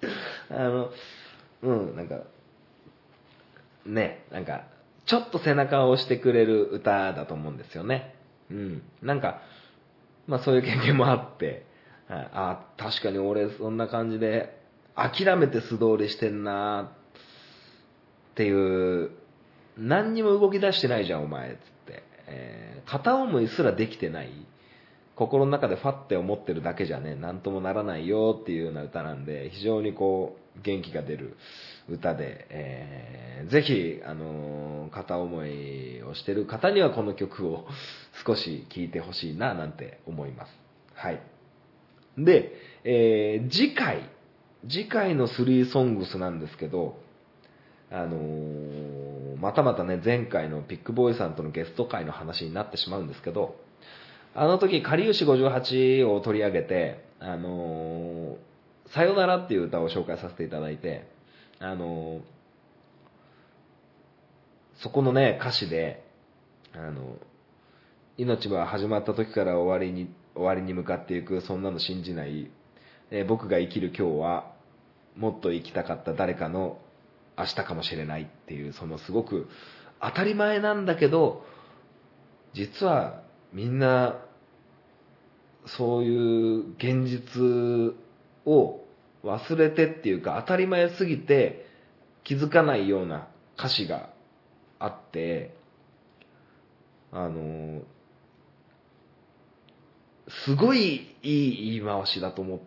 [0.50, 0.90] あの、
[1.62, 2.20] うん、なんか、
[3.84, 4.64] ね、なんか、
[5.06, 8.14] ちょっと背中を押してくれる歌だと思うんですよね。
[8.50, 8.82] うん。
[9.02, 9.40] なんか、
[10.26, 11.64] まあそういう経験もあって、
[12.08, 14.58] あ、確かに俺そんな感じで、
[14.94, 16.90] 諦めて素通りしてんな
[18.32, 19.10] っていう、
[19.78, 22.02] 何にも動き出してないじゃん、お前、つって。
[22.26, 24.30] えー片思いすらできてない。
[25.14, 31.36] 心の中でファって思ってるだけじゃね、なんともならないよっていうような歌なんで、非常にこう、元気が出る
[31.90, 37.66] 歌で、えーぜひ、あのー片思いをしてる方にはこの曲を
[38.26, 40.58] 少し聴いてほしいな、なんて思います。
[40.94, 41.20] はい。
[42.16, 42.52] で、
[42.84, 44.08] えー次回、
[44.66, 46.98] 次回の3ソングスなんですけど、
[47.90, 49.07] あのー
[49.40, 53.56] またまたね、前回のピックボーイさんとのゲスト会の話になってしまうんですけど、
[54.34, 58.48] あの時、かりゆし58を取り上げて、あのー
[58.94, 61.10] さよならっていう歌を紹介させていただいて、
[61.58, 62.20] あのー
[64.76, 66.04] そこのね、歌詞で、
[66.72, 67.16] あの、
[68.16, 72.50] 命は始まった時から終わりに、終わりに向かっていく、そんなの信じない、
[73.10, 74.52] え僕が生きる今日は、
[75.16, 76.78] もっと生きたかった誰かの
[77.38, 79.48] 明日かもしれないっていう、そのすごく
[80.00, 81.44] 当たり前なんだけど、
[82.52, 83.22] 実は
[83.52, 84.20] みんな、
[85.66, 87.94] そういう現実
[88.46, 88.80] を
[89.22, 91.66] 忘れてっていうか当たり前すぎて
[92.24, 94.10] 気づかないような歌詞が
[94.78, 95.54] あって、
[97.12, 97.82] あの、
[100.44, 102.60] すごいいい言い回しだと思っ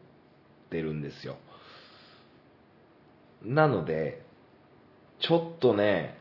[0.70, 1.38] てるんですよ。
[3.44, 4.24] なので、
[5.22, 6.18] ちょっとね、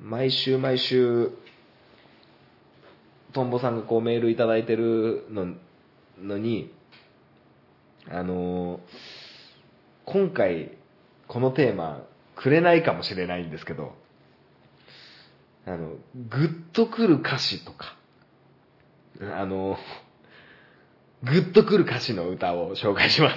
[0.00, 1.30] 毎週毎週、
[3.32, 5.54] トンボさんがこうメールいただいてるの
[6.20, 6.72] のに、
[8.10, 8.80] あのー
[10.10, 10.70] 今回、
[11.26, 12.02] このテーマ、
[12.34, 13.94] くれないかもしれないんですけど、
[15.66, 15.96] あの、
[16.30, 17.94] グッとくる歌詞とか、
[19.20, 19.76] あの、
[21.24, 23.36] グッとくる歌詞の歌を紹介しま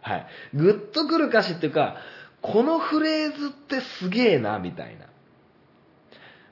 [0.00, 0.26] はい。
[0.54, 1.96] グッとくる歌詞っていうか、
[2.42, 5.06] このフレーズってすげえな、みたいな。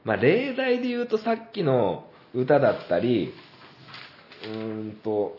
[0.04, 3.32] まあ、例題で言うとさっきの歌だったり、
[4.44, 5.38] うーんと、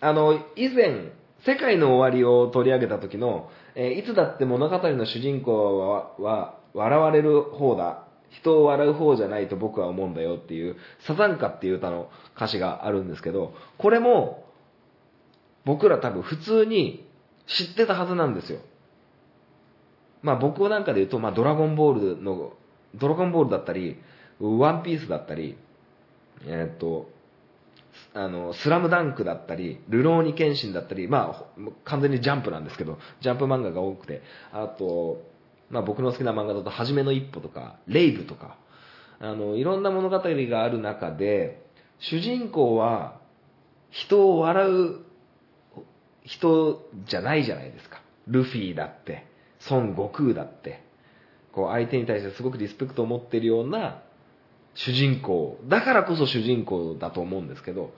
[0.00, 1.12] あの、以前、
[1.44, 8.04] 世界の終わりを取り上げた時の、えーいつだって物語の主人公はは笑われる方だ。
[8.30, 14.44] 人を笑う方じゃないと僕は思うんだよっていう、サザンカっていう歌の歌詞があるんですけど、これも、
[15.64, 17.08] 僕ら多分普通に
[17.46, 18.60] 知ってたはずなんですよ。
[20.24, 22.54] まあ僕なんかで言うと、まあドラゴンボールの、
[22.94, 24.00] ドラゴンボールだったり、
[24.40, 25.56] ワンピースだったり、
[26.46, 27.10] えーっと、
[28.14, 35.22] あの、スラムダンクだったり、ルローニケンシンだったり、まあ、完全にジャンプなんですけど、ジャンプ漫画が多くて、あと、
[35.68, 38.56] まあ僕の好きな漫画だと、はじめの一歩とか、レイブとか、
[39.20, 41.62] あの、いろんな物語がある中で、
[41.98, 43.20] 主人公は、
[43.90, 45.04] 人を笑う
[46.24, 48.00] 人じゃないじゃないですか。
[48.26, 49.26] ルフィだって、
[49.70, 50.82] 孫悟空だって、
[51.52, 54.02] こう相手に対してすごくリスペクトを持ってるような
[54.74, 55.58] 主人公。
[55.68, 57.92] だからこそ主人公だと思うんですけど、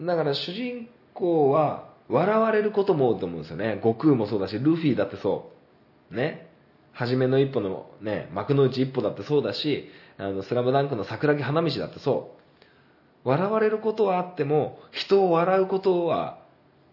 [0.00, 3.76] だから主人公は笑われることも多いと思うんですよね。
[3.76, 5.52] 悟空もそうだし、ルフィだってそ
[6.10, 6.14] う。
[6.14, 6.48] ね。
[6.92, 13.28] 初めの一歩のね、幕の内一歩だってそうだし、あの、スラムダンクの桜木花道だってそう。
[13.28, 16.42] 笑われることはあっても、人を笑うことは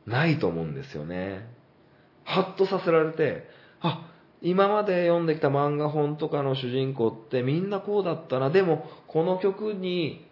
[0.06, 1.50] ないと思うんですよね。
[2.24, 3.48] ハッとさせられて、
[3.82, 4.10] あ、
[4.42, 8.50] 今まで読んできた漫画本とかの主人公ってみんなこうだったな。
[8.50, 10.28] でも、この曲に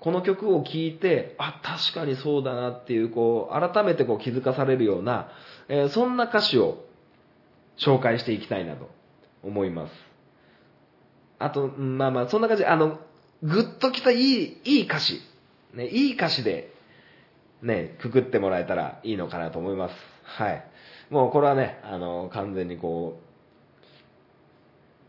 [0.00, 5.28] この曲を聴いて、あ、確かにそうだなっていう、こう、改めてこう気づかされるような、
[5.68, 6.84] えーそんな歌詞を
[7.78, 8.88] 紹介していきたいなと
[9.42, 9.92] 思います。
[11.38, 12.98] あと、まあまあ、そんな感じ、あの、
[13.42, 15.20] ぐっときたいい、いい歌詞、
[15.74, 16.72] ね、いい歌詞で、
[17.62, 19.94] ね、くくってもらえたらいいのかなと思います。
[20.22, 20.64] はい。
[21.10, 23.18] もうこれはね、あの、完全にこ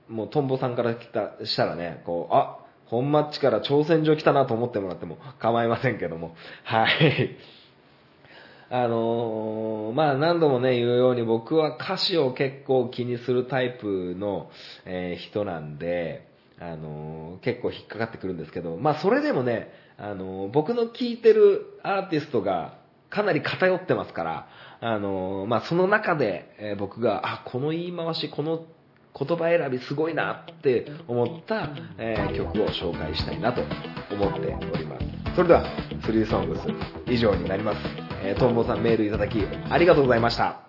[0.10, 7.38] う、もうトンボさんから来た、したらね、こう、あ、本マッチから挑戦状来たなと思ってもらっても構いませんけども、はい。
[8.72, 14.52] あのーまあ何度もね、言うように僕は歌詞を結構気にするタイプの、
[14.86, 16.28] えー人なんで、
[16.60, 22.78] あのー結構引っかかってくるんですけど、まあそれでもね、あの僕の聴いてるアーティストが
[23.10, 24.48] かなり偏ってますから、
[24.82, 28.66] あのーまあその中で、えー僕が、あ、この言い回し、この
[29.18, 33.62] 言葉選びすごいなって思った、えー曲を紹介したいなと
[34.14, 35.06] 思っております。
[35.36, 35.64] それでは、
[36.06, 36.62] スリーソングス
[37.12, 37.78] 以上になります。
[38.24, 40.69] えー、トンボさんメールいただきありがとうございました。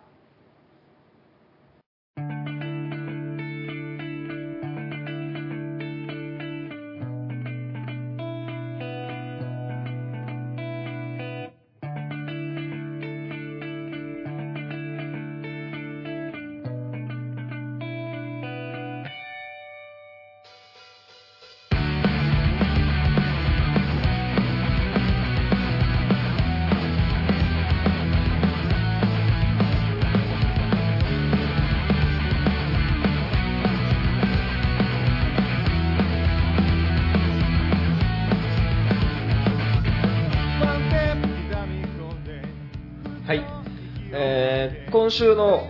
[45.10, 45.66] 今週の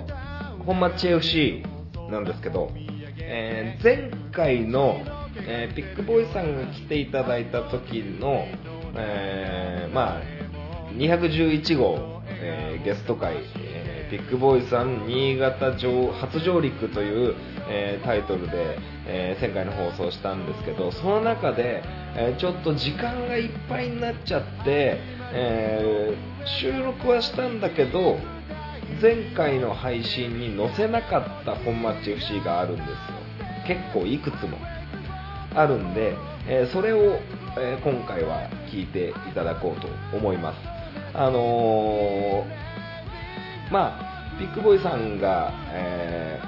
[0.66, 1.62] 本マッチ FC
[2.10, 2.70] なんですけど、
[3.20, 5.00] えー前回の、
[5.48, 8.44] えーピックボーイさんが来ていただいた時の、
[8.96, 10.20] えーまあ、
[10.92, 17.34] 211号、えゲスト会、えーピックボーイさん新潟上初上陸という、
[17.70, 18.76] えタイトルで、
[19.06, 21.82] えー前回の放送したんですけど、その中で、
[22.14, 24.98] えちょっと時間がいっぱいになっちゃって、
[25.32, 26.14] え
[26.60, 28.18] 収録はしたんだけど、
[29.00, 32.94] 前回の配信に載せなかった本マッチ FC があるんですよ。
[33.66, 34.58] 結構いくつも
[35.54, 37.18] あるんで、えーそれを、
[37.58, 40.58] えー今回は聞いていただこうと思います。
[41.14, 46.40] あのーまあ、ビッグボーイさんが、え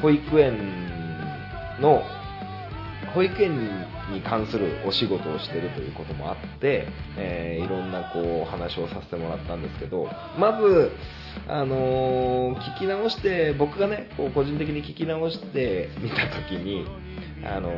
[0.00, 0.56] 保育園
[1.80, 2.02] の
[3.14, 10.08] 保育園に関するお仕事をしてるということもあって、えーいろんなこう話をさせてもらったんですけど、
[10.38, 10.92] まず、
[11.48, 16.84] あのー聞き直して、僕がね、こう個人的に聞き直してみたときに、
[17.44, 17.72] あの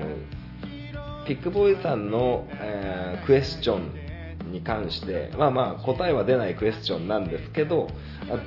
[1.27, 7.89] ピックボーイさんの、えークエスチョンに関して、まあまあ答えは出ないクエスチョンなんですけど、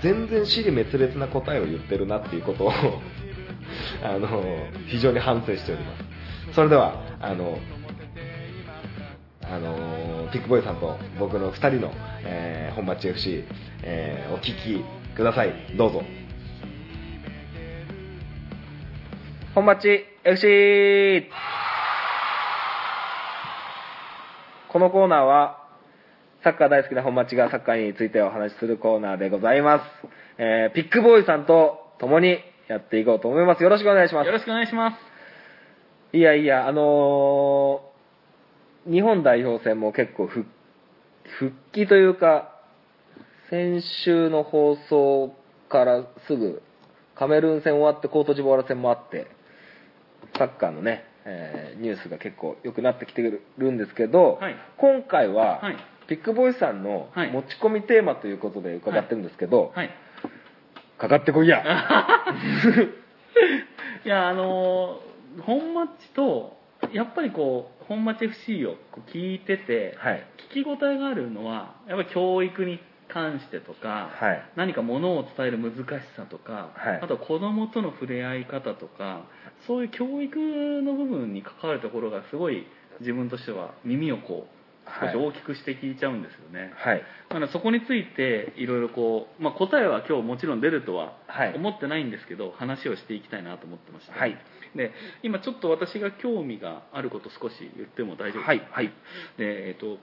[0.01, 2.71] 全然尻滅裂な答えを言ってるなっていうことを
[4.03, 4.43] あの
[4.87, 6.03] 非常に反省しております。
[6.55, 7.59] それでは、あの、
[9.43, 11.91] あのピックボーイさんと僕の2人の、
[12.23, 13.43] えー本町 FC、
[13.83, 14.83] えーお聞き
[15.15, 15.53] ください。
[15.77, 16.03] どうぞ。
[19.53, 21.29] 本町 FC!
[24.71, 25.57] このコーナーは、
[26.43, 29.83] サッカー大好きな本町がサッカーについてお話しするコーナーでございます。
[30.37, 32.37] えーピックボーイさんと共に
[32.67, 33.63] やっていこうと思います。
[33.63, 34.31] よろしくお願いしますよ。
[34.31, 36.17] ろしくお願いします。
[36.17, 37.91] いやいや、あのー
[38.89, 40.45] 日本代表戦も結構復
[41.39, 42.50] 復帰というか、
[43.51, 45.33] 先週の放送
[45.69, 46.63] からすぐ、
[47.15, 49.27] カメルーン戦終わってコートジボワール戦もあって、
[50.37, 55.75] サッカーのね、えーニュースが結構良くなってきてるんですけど、はい今回は、はい
[56.07, 59.89] ピックボーイさんのはい持ち込みテーマということで伺ってるんですけど、はい。
[60.97, 61.61] かかってこいや。
[64.05, 66.57] いや、あのー本マッチと、
[66.91, 70.23] やっぱりこう、本マッチ FC をこう聞いてて、はい。
[70.53, 72.79] 聞き応えがあるのは、やっぱり教育に
[73.13, 74.43] 関してとか、はい。
[74.55, 76.99] 何かものを伝える難しさとか、はい。
[77.01, 79.23] あと子供との触れ合い方とか
[79.67, 80.37] そういう教育
[80.81, 82.65] の部分に関わるところがすごい
[82.99, 84.55] 自分としては耳をこう
[84.99, 87.03] 少し大きくして聞いちゃうんですよね、はい。
[87.29, 91.55] だからそこについていろいろこう、まあ、答えは今日もちろん出るとははい。
[91.55, 94.35] 思ってないんですけど、話をしていきたいなと思ってまして、はい。
[94.75, 94.91] で
[95.21, 98.45] 今ちょっと私が興味があること少し言っても大丈夫ですか？
[98.45, 98.59] はい。
[98.71, 98.85] はい。
[99.37, 99.97] でえっ、と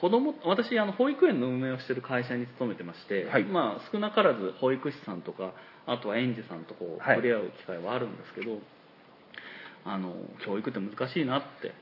[0.00, 3.44] 子供私あの保育園の運営をしている会社に勤めてまして、はい。
[3.44, 5.52] まあ、少なからず保育士さんとか
[5.86, 7.16] あとは園児さんとこうはい。
[7.16, 8.58] 触れ合う機会はあるんですけど、
[9.84, 10.14] あの
[10.44, 11.72] 教育って難しいなって、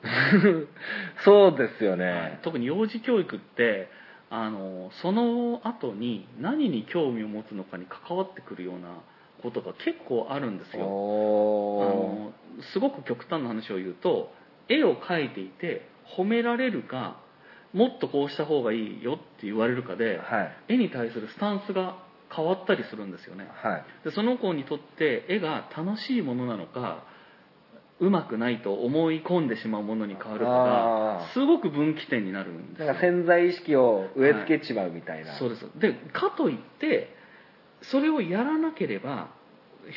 [1.24, 1.98] そうですよはい。
[2.00, 2.40] ね。
[2.42, 3.88] 特に幼児教育って
[4.30, 8.88] あのその後に何に興味を持つのかに関わってくるような
[9.42, 10.82] ことが結構あるんですよ。
[10.82, 12.32] あおの
[12.72, 14.32] すごく極端な話を言うと
[14.68, 17.16] 絵を描いていて褒められるか
[17.72, 20.74] もっとこうした方がいいよって言われるかーではい。
[20.74, 21.96] 絵に対するスタンスが
[22.34, 23.84] 変わったりするんですよねはい。
[24.04, 27.04] でその子にとって絵が楽しいものなのか
[28.00, 35.38] うまくないと思い込んでしまうものに変わるかあーがすごく分岐点になるんですよなんか潜在意識を植え付けちまうみたいな。
[35.38, 37.14] そうですでかといって
[37.82, 39.30] それをやらなければ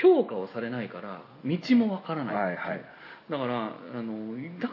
[0.02, 2.82] 評価をされないから道もわからない、はいはい。
[3.30, 4.70] だからあのだ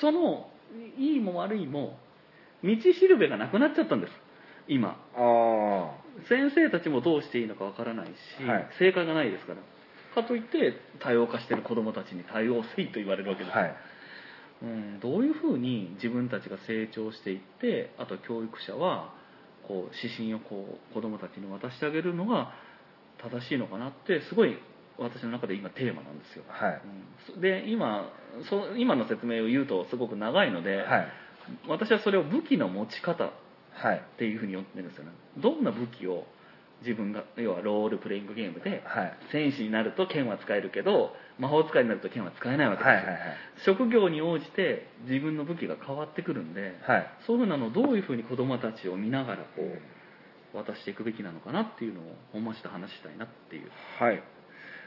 [0.00, 0.50] その
[0.98, 1.98] いいも悪いも
[2.62, 4.12] 道しるべがなくなっちゃったんです
[4.68, 5.90] 今あ
[6.28, 9.58] 先生たちもどうしていいのかわからないし、はい正解がないですから
[10.14, 13.60] かといって多様化してる子どもたちに対応せいと言われるわけです、あ。
[13.60, 13.76] はい。
[14.62, 19.14] うん、どういうふうに自分たちが成長していってあと教育者は
[19.66, 22.52] こう指針をこう子どもたちに渡してあげるのが
[23.22, 24.58] 正しいのかなってすごい
[24.98, 26.82] 私の中で今テーマなんですよ、はい。
[27.34, 28.10] うんで今
[28.50, 31.08] そ今の説明を言うとすごく長いので、はい。
[31.68, 33.30] 私はそれを武器の持ち方っ
[33.72, 34.02] はい。
[34.18, 36.24] ていうふうに呼んでるんですよねどんな武器を
[36.82, 39.12] 自分が要はロールプレイングゲームではい。
[39.32, 43.20] 戦士になると剣は使えるけど魔法使いになると剣は使えないわけですよ、はいはいはい。
[43.64, 47.06] 職業に応じて自分の武器が変わってくるんで、はい。
[47.26, 54.22] そういうふうなのをどういうふうに子供たちを見ながらこう渡していくべきなのかなっていうのを思して話したいなっていうはい。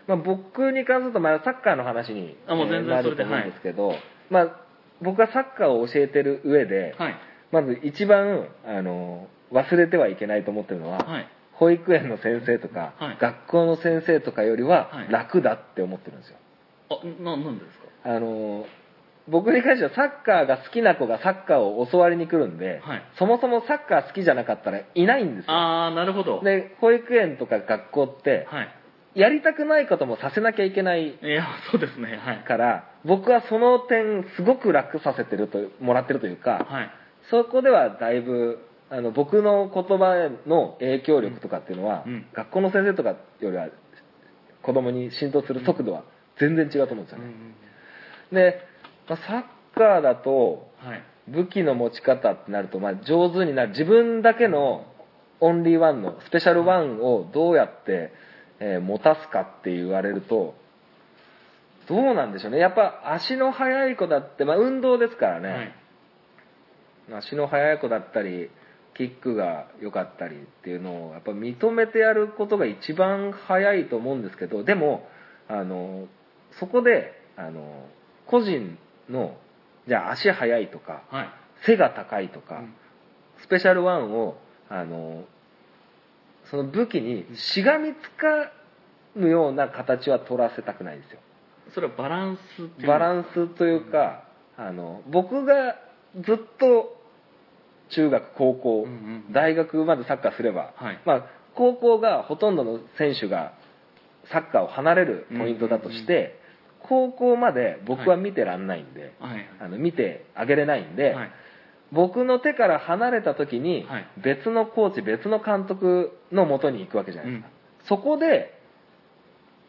[0.08, 3.94] まあ、僕に関すると、まあ、サッカーの話にあもう全然えーなそれでると思うんですけど、
[4.30, 4.62] まあ、
[5.04, 7.16] 僕がサッカーを教えてる上で、はい。
[7.52, 11.28] まず一番、あの、忘れてはいけないと思ってるのは、はい。
[11.54, 13.18] 保育園の先生とか、はい。
[13.20, 15.12] 学校の先生とかよりははい。
[15.12, 16.38] 楽だって思ってるんですよ。
[16.90, 18.16] あななんでですか？
[18.16, 18.66] あの、
[19.28, 23.04] 僕に関してはサッカーが好きな子がサッカーを教わりに来るんで、はい。
[23.18, 25.52] そもそもサッカー好きじゃなかったらいないんですよ。
[25.54, 26.42] ああなるほど。
[26.44, 28.70] で、保育園とか学校って、はい
[29.16, 32.44] やりたくないこともさせなきゃいけないいやそうですねはい。
[32.48, 36.92] から、僕はその点すごく楽させてると、もらってるというか、はい。
[37.30, 38.60] そこではだいぶ、
[38.90, 42.26] あの、僕の言葉への影響力とかっていうのは、うん。
[42.34, 43.10] 学校の先生とか
[43.40, 43.68] よりは、
[44.62, 46.04] 子供に浸透する速度は
[46.40, 47.34] 全然違うと思うんですよね。
[48.32, 48.62] で、
[49.08, 49.44] まあサッ
[49.76, 51.04] カーだと、はい。
[51.28, 53.70] 武器の持ち方ってなると、まあ、上手になる。
[53.70, 54.86] 自分だけの
[55.40, 58.12] オンリーワンのスペシャルワンをどうやって、
[58.60, 60.56] えー持たすかって言われると
[61.88, 62.60] どうなんでしょうね。
[62.60, 65.50] やっぱ足の速い子だって、まあ、運動ですからね、
[67.10, 67.24] はい。
[67.24, 68.50] 足の速い子だったり
[68.96, 75.08] キックが良かったりっていうのをやっぱ認めてやることが一番早いと思うんですけどでも
[75.50, 76.08] あの
[76.60, 77.88] そこであの
[78.28, 78.78] 個人
[79.10, 79.36] の
[79.88, 81.30] じゃあ足速いとかはい。
[81.66, 82.74] 背が高いとか、うん。
[83.42, 84.38] スペシャルワンを
[84.70, 85.26] あの
[86.54, 88.52] その武器にしがみつか
[89.16, 91.20] ぬような形は取らせたくないんですよ。
[91.74, 94.26] それはバランスバランスというか、
[94.56, 95.78] あの僕が
[96.24, 96.96] ずっと
[97.90, 98.92] 中学高校、うんう
[99.30, 101.00] ん大学までサッカーすれば、はい。
[101.06, 101.26] まあ、
[101.56, 103.54] 高校がほとんどの選手が
[104.32, 106.40] サッカーを離れるポイントだとして、
[106.84, 109.50] 高校まで僕は見てらんないんで、はい。
[109.60, 111.32] あの見てあげれないんで、はい
[111.94, 114.08] 僕の手から離れた時にはい。
[114.18, 117.50] 別のコーチ別の監督の元に行くわけじゃないですか、
[117.88, 118.60] そこで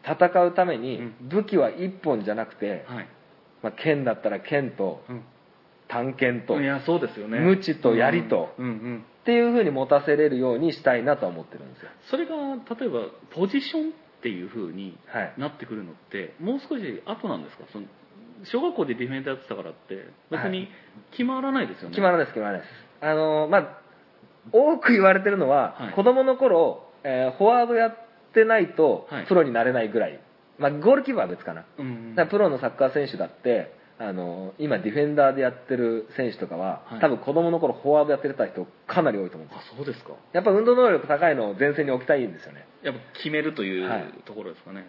[0.03, 1.15] 戦うためにうん。
[1.29, 3.07] 武器は1本じゃなくて、はい。
[3.63, 5.23] まあ、剣だったら剣とうん。
[5.87, 7.37] 短剣とっいやそうですよね。
[7.39, 8.71] 無知と槍とうんうん。
[8.71, 11.89] うんていう風に持たせれるようにしたいなとは思ってるんですよ。
[12.11, 12.35] それが
[12.79, 12.99] 例えば
[13.31, 15.33] ポジションっていう風にはい。
[15.37, 17.63] なってくるのってもう少し後なんですか？
[17.71, 17.85] その
[18.43, 20.67] 小学校でディフェンダーやってたからって別に
[21.11, 22.71] 決まらないですよね、決まらないです決まらないです。
[23.01, 23.85] あのまあ
[24.51, 25.93] 多く言われてるのは、はい。
[25.93, 27.97] 子供の頃、えーフォワードやっ
[28.33, 29.25] てないとはい。
[29.25, 30.19] プロになれないぐらい、
[30.59, 31.65] まあ、ゴールキーパーは別かな。
[31.79, 32.15] うんうん。
[32.15, 36.99] だからプロのサッカー選手だってあの今ディフェンダーでやってる選手とかは、はい。
[36.99, 39.57] 多分子供の頃フォワードやってた人かなり多いと思うんです。
[39.57, 40.11] よあそうですか。
[40.33, 42.67] やっぱ運動能力高いのを前線に置きたいんですよね。
[42.83, 44.03] やっぱ決めるというはい。
[44.25, 44.85] ところですかね、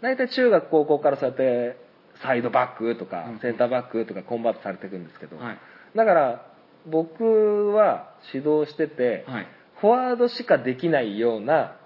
[0.00, 1.76] 大体中学高校からそうやって
[2.22, 5.58] サイドバックとかうんセンターバックとかコンバートされていくんですけど、はい。
[5.96, 6.46] だから
[6.86, 9.46] 僕は指導してて、はい。
[9.80, 11.76] フォワードしかできないような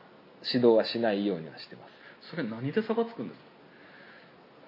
[0.53, 2.30] 指導はしないようにはしてます。
[2.30, 3.45] それ何で差がつくんですか？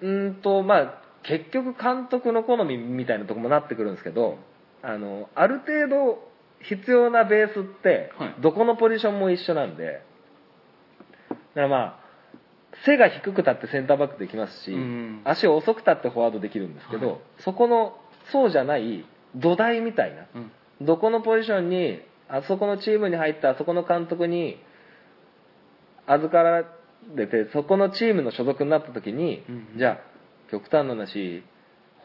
[0.03, 4.37] うーんとまあ結局監督の好みみたいなとこもなってくるんですけど
[4.81, 6.19] あのある程度
[6.61, 8.35] 必要なベースってはい。
[8.41, 10.01] どこのポジションも一緒なんで
[11.25, 12.06] だからまあ
[12.85, 15.21] 背が低く立ってセンターバックできますし、うん。
[15.23, 17.17] 足遅く立ってフォワードできるんですけど、はい。
[17.39, 17.97] そこの
[18.31, 19.05] そうじゃない
[19.35, 20.51] 土台みたいなうん
[20.85, 24.57] どこのポジションにあそこのチームに入ったあそこの監督に
[26.05, 26.65] 預から
[27.15, 30.17] れてそこのチームの所属になった時に、うんじゃあ
[30.49, 31.43] 極端な話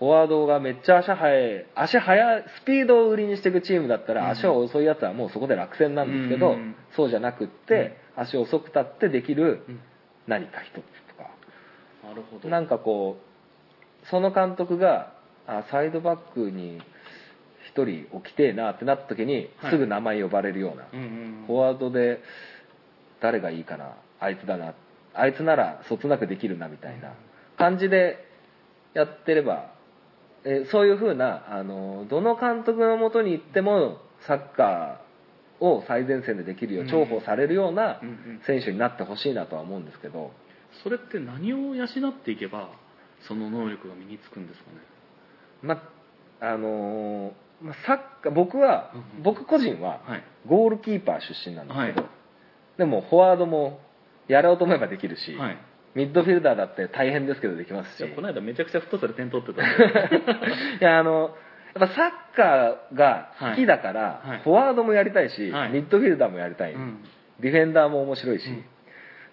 [0.00, 9.80] フォワードがめっちゃ足速い足速いスピードを売りにしていくチームだったら、うん足が遅いやつはもうそこで落選なんですけど、うんそうじゃなくって、足遅く立ってできるうん
[10.26, 10.74] 何か一つ
[11.08, 11.30] とか、
[12.06, 12.48] なるほど。
[12.48, 13.18] なんかこ
[14.04, 15.12] うその監督が
[15.46, 16.80] あサイドバックに
[17.68, 19.70] 一人置きてえなってなった時にはい。
[19.72, 22.20] すぐ名前呼ばれるような、うんうんフォワードで
[23.20, 24.74] 誰がいいかなあいつだな
[25.14, 27.14] あいつならそつなくできるなみたいな
[27.58, 28.24] 感じで
[28.94, 29.72] やってれば
[30.44, 34.96] えそういうふうなあのどの監督のもとに行ってもサッカー
[35.62, 36.90] を最前線でできるよううん。
[36.90, 38.00] 重宝されるような
[38.46, 40.32] 選手になってほしいなとは思うんですけど、
[40.82, 41.88] それって何を養っ
[42.24, 42.70] ていけば
[43.28, 44.76] その能力が身につくんですかね？
[45.62, 45.82] ま
[46.40, 47.32] あのー
[47.62, 48.92] まあサッカー僕は、
[49.22, 50.24] 僕個人ははい。
[50.48, 52.10] ゴールキーパー出身なんですけど、はい。
[52.78, 53.78] でもフォワードも
[54.26, 55.58] やろうと思えばできるし、はい。
[55.94, 58.14] ミッドフィルダーだって大変ですけどできますし。
[58.16, 59.62] この間めちゃくちゃフットサル点取ってた。
[59.62, 59.66] い
[60.80, 61.36] やあの
[61.74, 64.28] やっぱサッカーが好きだから、はい。
[64.30, 65.70] はいフォワードもやりたいし、はい。
[65.70, 66.98] ミッドフィルダーもやりたい、うん。
[67.40, 68.56] ディフェンダーも面白いし、うん。
[68.58, 68.60] っ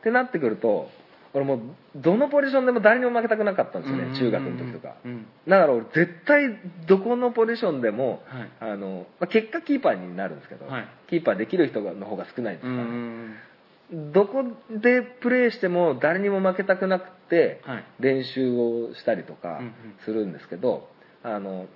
[0.03, 0.89] てなってくると
[1.33, 1.59] 俺もう
[1.95, 4.15] どのポジションでも誰にも負けたくなかったんですよね、うん。
[4.15, 5.25] 中学の時とか、うん。
[5.47, 6.43] だから俺絶対
[6.87, 8.71] どこのポジションでも、はい。
[8.71, 10.87] あのまあ、結果キーパーになるんですけど、はい。
[11.09, 14.11] キーパーできる人の方が少ないんですうんうから、ん。
[14.11, 17.83] どこでプレーしても誰にも負けたくなくてはい。
[17.99, 19.73] 練習をしたりとかうんうん。
[20.05, 20.89] するんですけど、
[21.21, 21.67] あの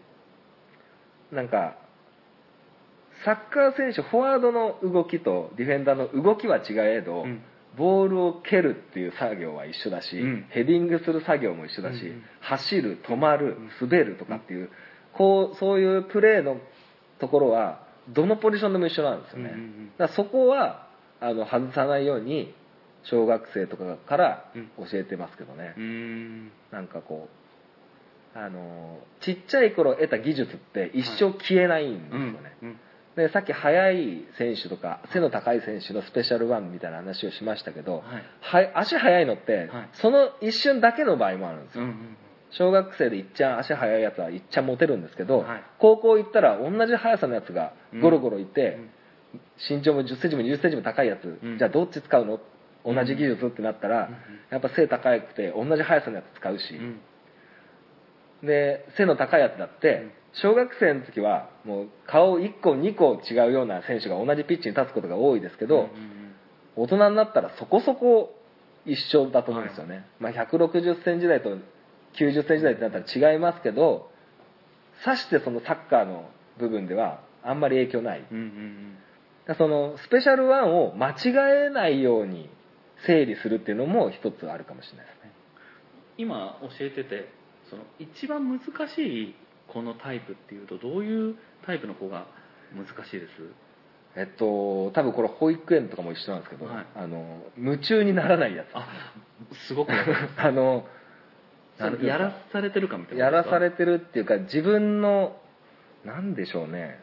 [1.33, 1.75] なんか
[3.25, 7.41] サッカー選手フォワードの動きとディフェンダーの動きは違えど、うん。
[7.75, 10.45] ボールを蹴るっていう作業は一緒だし、うん。
[10.49, 12.07] ヘディングする作業も一緒だし、うん。
[12.07, 13.69] うん走る止まるん。
[13.81, 14.69] 滑るとかっていう、
[15.13, 16.57] こうそういうプレーの
[17.19, 17.79] ところは
[18.09, 19.91] どのポジションでも一緒なんですよね、うんうんうん。
[19.97, 20.87] だからそこは
[21.21, 22.53] あの外さないように
[23.03, 24.45] 小学生とかから
[24.77, 26.51] 教えてますけどね、うん。
[26.71, 27.42] なんかこう
[28.35, 32.79] あのちっちゃい頃得た技術って一生消えないんですよね、うん。
[33.15, 38.03] でさっき速い選手とか背の高い選手のスペシャルワンみたいな話をしましたけど、
[38.41, 38.65] はい。
[38.65, 39.89] は足速いのって、はい。
[39.93, 42.17] その一瞬だけの場合もあるんですよ、うんうん
[42.55, 45.63] 小学生でいっちゃん足速いやつはいっちゃんモテるんですけど、はい。
[45.79, 48.77] 高校行ったら同じ速さのやつがゴロゴロいて、
[49.67, 51.57] 身長も1 0センチも2 0センチも高いやつ、うん。
[51.57, 52.39] じゃあどっち使うの？
[52.85, 54.15] 同じ技術ってなったら、うん。
[54.51, 56.99] やっぱ背高くて同じ速さのやつ使うし、うん
[58.43, 65.89] で背の高いやつだって小学生の時はもう顔1個2個違うような選手が同じピッチに立つことが多いですけど、
[66.75, 68.35] 大人になったらそこそこ
[68.85, 71.49] 一緒だと思うんですよね、まあ、160センチ台と
[72.19, 74.09] 90センチ台ってなったら違いますけど
[75.05, 76.29] さしてそのサッカーの
[76.59, 78.25] 部分ではあんまり影響ない。
[78.31, 78.43] うんうん
[79.47, 79.55] うん。
[79.57, 82.49] そのスペシャルワンを間違えないように
[83.05, 85.31] 整理するっていうのも一つあるかもしれないですね。
[86.17, 87.27] 今教えてて
[87.73, 89.35] その一番難しい
[89.67, 92.27] このタイプっていうとどういうタイプの子が
[92.75, 93.29] 難しいです？
[94.15, 96.85] えっと多分これ保育園とかも一緒なんですけど、はい。
[96.95, 98.67] あの夢中にならないやつ。
[98.73, 98.87] あ
[99.67, 99.91] すごく
[100.37, 100.85] あの
[102.03, 105.35] やらされてるかみたいなやらされててるっていうか自分の
[106.05, 106.99] なんでしょうね。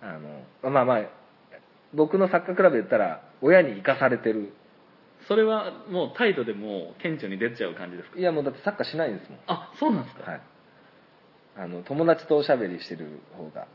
[0.00, 1.02] あのまあまあ
[1.94, 4.52] 僕のサッカークラブで言ったら親に生かされてる
[5.28, 8.18] それはもう態度でもう顕著に出ちゃう感じですか？
[8.18, 9.38] いやもうだってサッカーしないんですもん。
[9.46, 10.40] あそうなんですか、はい。
[11.56, 13.66] あの友達とおしゃべりしてる方が。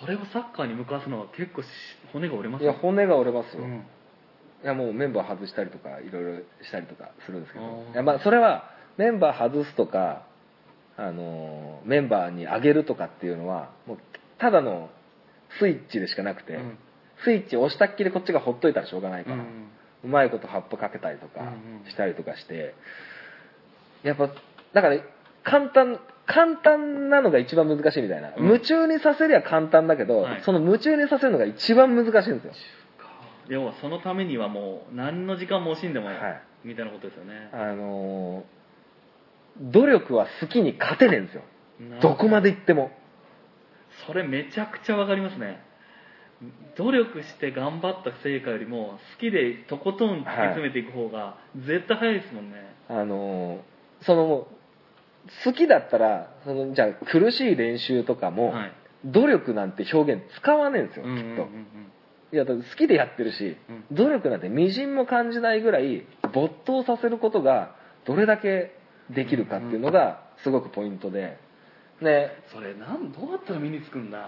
[0.00, 1.66] それをサッカーに向かわすのは結構し
[2.12, 3.84] 骨が折れますいや骨が折れますよ、うん。
[4.62, 7.64] いやもうメンバー外したりとかいろいろしたりとかするんですけど。
[7.92, 8.64] いやまあそれは
[8.98, 10.26] メンバー外すとか
[10.96, 13.98] あのメンバーに上げるとかっていうのはもう
[14.38, 14.90] ただの
[15.58, 16.78] スイッチでしかなくて、うん。
[17.24, 19.40] スイッチ押したっきりこっちがほっといたらしょうがないから、う
[20.04, 21.52] うんまいこと葉っぱかけたりとか
[21.88, 22.74] したりとかして、
[24.02, 24.30] やっぱ
[24.72, 25.00] だから
[25.44, 28.46] 簡単簡単なのが一番難しいみたいな、うん。
[28.46, 30.42] 夢中にさせりゃ簡単だけど、はい。
[30.42, 32.52] その夢中にさせるのが一番難しいんですよ。
[33.48, 36.16] 要はそのためにはもう何の時間も惜しんでも、はい。
[36.62, 37.50] みたいなことですよね。
[37.52, 38.60] あのー
[39.60, 41.42] 努力は好きに勝てねえんですよ。
[42.00, 42.90] どこまで行っても。
[44.06, 45.60] それめちゃくちゃわかりますね
[46.76, 52.56] 努力して頑張った成果よりも好きでとことん突き詰めていく方が絶対早いですもんね、
[52.88, 53.60] あのー
[54.06, 54.46] その
[55.44, 58.72] 好きだったらそのじゃあ苦しい練習とかも、はい。
[59.04, 61.36] 努力なんて表現使わねえんですよ、うんうんうんきっ
[62.30, 62.36] と。
[62.36, 63.56] いやだって好きでやってるし、
[63.90, 67.74] う努力なんてみじんも感じないぐらい没頭させることが
[68.06, 68.74] どれだけ
[69.10, 71.38] できるかっていうのがすごくポイントで。
[72.00, 74.26] でそれなんどうやったら身につくんだ？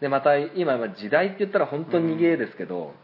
[0.00, 2.94] でまた今まあ時代って言ったら本当に逃げですけど、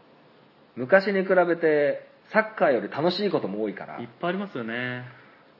[0.75, 3.99] 昔に比べてサッカーより楽しいことも多いから。
[3.99, 5.03] いっぱいありますよね。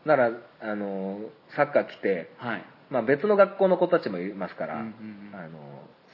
[0.05, 0.31] なら
[0.61, 1.19] あの
[1.55, 2.65] サッカー来て、はい。
[2.89, 5.59] まあ、別の学校の子たちもいますから、うんうんうんあの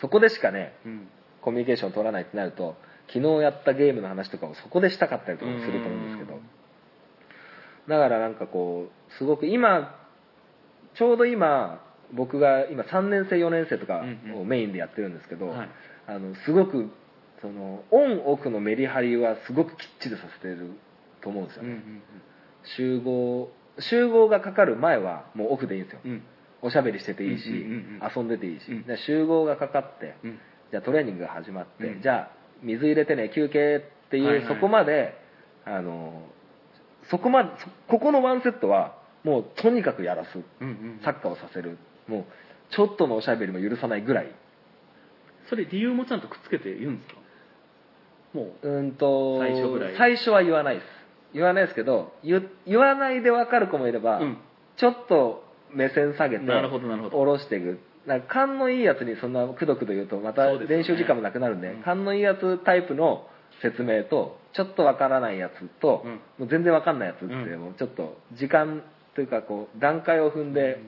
[0.01, 1.07] そこでしかねうん。
[1.41, 2.76] コミュニケーションを取らないってなると
[3.07, 6.36] 昨日やったゲームの話とかをそこでしたかったりとかもすると思うんですけど。
[6.36, 6.41] うん。
[7.89, 9.95] だからなんかこうすごく今
[10.95, 11.82] ちょうど今
[12.14, 14.03] 僕が今3年生4年生とか
[14.36, 15.70] をメインでやってるんですけど、はい。
[16.07, 16.89] あのすごく
[17.41, 20.72] そのオンオフのメリハリはすごくきっちりさせてる
[21.22, 22.01] と思うんですよね、うんうん
[22.76, 23.49] 集合
[23.80, 26.24] 集合がかかる前はもうオフでいいんですよ、うん。
[26.62, 27.72] おしゃべりしてていいし、うんうんうんう
[28.05, 28.12] ん。
[28.14, 28.84] 遊んでていいし、うん。
[28.84, 30.39] で集合がかかって、うん。
[30.70, 32.01] じゃあトレーニングが始まって、うん。
[32.01, 32.32] じゃあ
[32.62, 34.47] 水入れてね休憩っていう、はいはい。
[34.47, 35.14] そこまで
[35.66, 36.28] あの
[37.10, 40.28] そこまでそここのワンセットはもうとにかくやらす
[40.60, 40.99] うんうん。
[41.05, 41.78] サッカーをさせる
[42.10, 42.26] もう
[42.72, 44.32] ちょっとのおしゃべりも許さないぐらい。
[45.49, 47.20] それ理由もちゃんとくっつけて言うんですか？
[48.34, 49.95] もううんと最初ぐらい。
[49.97, 50.86] 最初は言わないです。
[51.34, 54.38] 言わないですけど言言わないで分かる子もいれば、うん。
[54.78, 55.43] ちょっと
[55.74, 57.18] 目線下げてなるほどなるほど。
[57.18, 57.80] 下ろしていく。
[58.05, 61.84] なんか勘のいいやつにそんなくどくど言うとまた練習時間もなくなるんでうん。
[61.84, 63.28] 勘のいいやつタイプの
[63.62, 66.12] 説明とちょっとわからないやつと、うん。
[66.14, 67.60] もう全然わかんないやつって、うん。
[67.60, 68.84] もうちょっと時間
[69.16, 70.82] というかこう段階を踏んで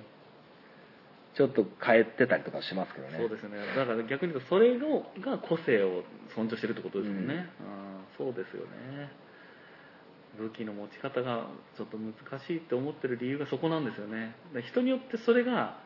[1.36, 3.17] ちょっと変えてたりとかしますけどね。
[3.17, 3.57] そうですね。
[3.75, 6.03] だから逆に言うとそれのが個性を
[6.36, 7.49] 尊重してるってことですもんね、
[8.19, 8.25] うん。
[8.25, 9.11] そうですよね。
[10.38, 12.13] 武器の持ち方がちょっと難
[12.45, 14.36] しいって思ってる理由がそこなんですよね。
[14.53, 15.79] で人によってそれが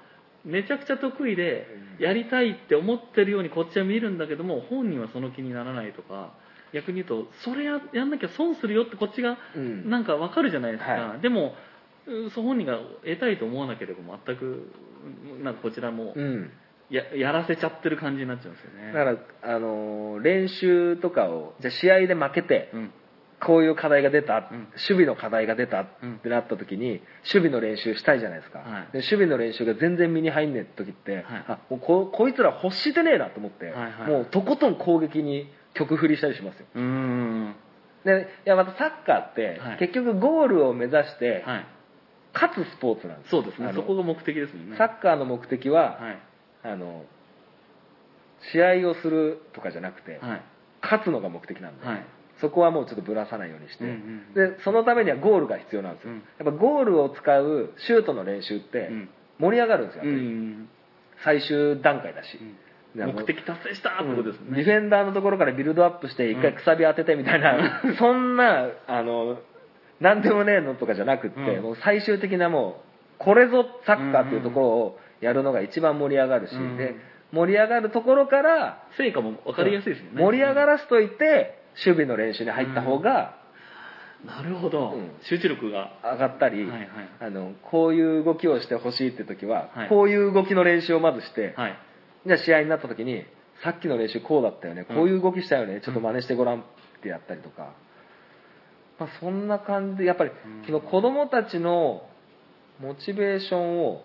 [0.43, 1.67] めちゃくちゃ得意で
[1.99, 2.03] うん。
[2.03, 6.33] やりたいって思ってるようにこっちは見るんだけども本人はその気にならないとか
[6.73, 9.89] 逆に言うとそれややんなきゃ損するよってこっちがうん。
[9.89, 11.51] なんか分かるじゃないですか、はでもうん
[12.34, 14.72] そう本人が得たいと思わなければ全く
[15.30, 16.51] うんなんかこちらもうん。
[16.89, 18.93] ややらせちゃってる感じになっちゃうんですよね。
[18.93, 22.91] だから、あのー練習とかをじゃあ試合で負けて、うん。
[23.43, 24.60] こういう課題が出た、うん。
[24.60, 25.88] 守備の課題が出たっ
[26.22, 28.70] てなった時に、守備の練習したいじゃないですか、はい。
[28.93, 31.24] で守備の練習が全然身に入んねえ時って、はい。
[31.47, 34.12] あもうここいつら欲してねえなと思って、はいはい。
[34.12, 36.68] もうとことん攻撃に曲振りしたりしますよ。
[36.76, 37.56] うーん。
[38.06, 39.78] でいやまたサッカーって、はい。
[39.80, 41.66] 結局ゴールを目指してはい
[42.36, 43.71] 勝つスポーツなんですそうですね。
[43.73, 44.77] そこが目的ですもんね。
[44.77, 46.19] サッカーの目的は、はい。
[46.63, 47.03] あの
[48.51, 50.41] 試合をするとかじゃなくて、はい。
[50.83, 52.05] 勝つのが目的なんで、はい。
[52.41, 56.17] そこはもうちょっとぶらさないようにして、うんうんでそのためにはゴールが必要なんですよ、うん。
[56.17, 59.09] やっぱゴールを使うシュートの練習ってうん。
[59.39, 60.69] 盛り上がるんですよ、うん
[61.23, 62.39] 最終段階だし、
[62.93, 64.57] 目的達成したってことですね。
[64.57, 69.39] ディフェンダーのところからビルドアップして一回くさび当ててみたいな、そんなあの
[69.99, 71.63] 何でもねえのとかじゃなくって、うん。
[71.63, 72.81] もう最終的なも
[73.19, 76.77] うこれぞサッカーっていうところをやるのが一番盛り上がるし、うん。
[76.77, 76.95] で
[77.31, 80.21] 盛り上がるところから成果も分かりやすいですよね。
[80.21, 83.35] 盛り上がらすといて守備の練習に入った方が
[84.25, 85.11] なるほど、うん。
[85.23, 85.91] 集中力が。
[86.03, 86.89] 上がったり、はいはい。
[87.21, 89.89] あのこういう動きをしてほしいって時は、はい。
[89.89, 91.77] こういう動きの練習をまずして、はい。
[92.25, 93.23] じゃあ試合になった時に
[93.63, 96.63] さっきの練習こうだったよねこういう動きしたよね、ちょっと真似してごらんっ
[97.01, 97.73] てやったりとか、
[98.99, 100.65] まあ、そんな感じでやっぱりうん。
[100.65, 102.03] その子供たちの
[102.79, 104.03] モチベーションを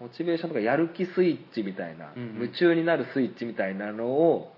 [0.00, 2.34] モチベーションとかやる気スイッチみたいな、うんうん。
[2.42, 4.52] 夢中になるスイッチみたいなのを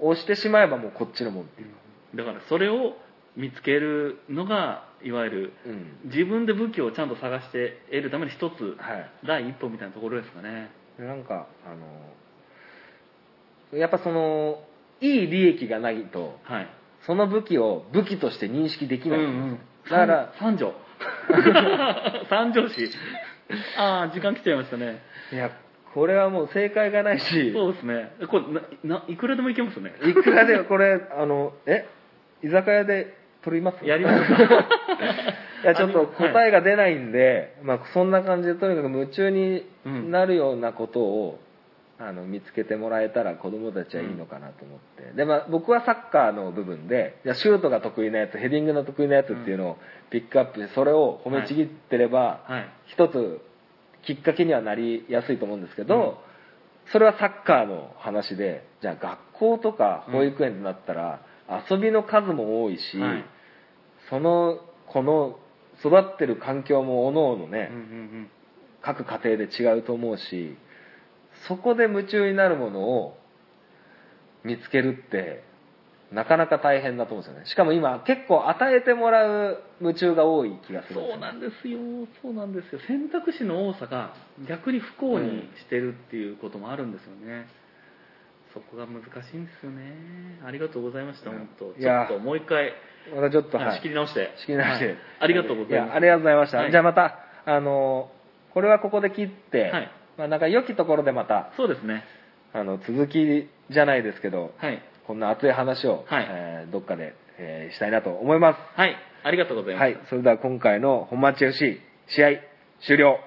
[0.00, 1.68] 押してしまえばもうこっちのもんっていう、
[2.16, 2.94] だからそれを
[3.36, 6.10] 見つけるのがいわゆるうん。
[6.10, 10.70] 自分で武器をちゃんと探して得るために一つはい、第一歩みたいなところですかね。
[10.98, 11.74] なんかあ
[13.72, 14.58] のやっぱその
[15.00, 16.68] いい利益がないとはい
[17.06, 19.26] その武器を武器として認識できない、だ
[19.90, 20.72] だから三条。
[22.30, 22.90] 三条市。
[23.76, 25.02] ああ時間来ちゃいましたね。
[25.32, 25.50] いや
[25.92, 27.52] これはもう正解がないし。
[27.52, 28.12] そうですね。
[28.28, 28.44] これ
[28.88, 29.92] なないくらでもいけますね。
[30.04, 31.86] いくらでこれあのえ
[32.42, 33.84] 居酒屋で取ります？
[33.84, 34.32] やります。
[35.64, 39.64] いやちょっと答えが出ないんで、まあ、そんな感じでとにかく夢中に
[40.10, 41.40] なるようなことを、
[41.98, 49.76] あの見つけてもらえたら子供たちはいいのかなと思って、で、まあ、僕はサッカーの部分でじゃあシュートが得意なやつヘディングの得意なやつっていうのを
[50.10, 52.68] ピックアップしてそれを褒めちぎってれば、はい。
[52.86, 53.40] 一つ
[54.06, 56.18] きっかけにはなりやすいと思うんですけど、
[56.92, 61.20] それはサッカーの話でじゃあ学校とか保育園になったら、
[61.70, 63.24] 遊びの数も多いし、はい。
[64.10, 65.38] その子の
[65.80, 68.30] 育ってる環境もおのおのね、うんうん
[68.84, 70.58] 各家庭で違うと思うし
[71.48, 73.16] そこで夢中になるものを
[74.44, 75.42] 見つけるって、
[76.12, 77.46] なかなか大変だと思うんですよね。
[77.46, 81.78] しかも今、結構与えてもらう夢中が多い気がするそうなんですよ。
[82.22, 82.80] そうなんですよ。
[82.86, 84.14] 選択肢の多さが
[84.48, 87.46] 逆に不幸にしてるっていうこともあるんですよね、
[88.52, 90.40] そこが難しいんですよね。
[90.46, 91.72] ありがとうございました本当。
[91.72, 92.72] ちょっともう一回
[93.14, 93.76] またちょっと、はい。
[93.76, 94.30] 仕切り直して。
[94.40, 94.96] 仕切り直して、はい。
[95.20, 95.88] ありがとうございます。
[95.88, 96.58] やありがとうございました。
[96.58, 96.70] はい。
[96.70, 98.10] じゃあまた、あの、
[98.52, 102.04] これはここで切って、はいまあなんか良きところでまた、そうですね
[102.52, 108.58] あの、続きじゃないですけど、はいこんな熱い話を、はいえーどっかで、えーしたいなと思います。
[108.74, 112.28] はいありがとうございます、はい、それでは今回の本町 FC 試合
[112.86, 113.18] 終了。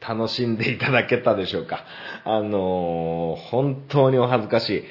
[0.00, 1.84] 楽しんでいただけたでしょうか。
[2.24, 4.84] あのー本当にお恥ずかしい。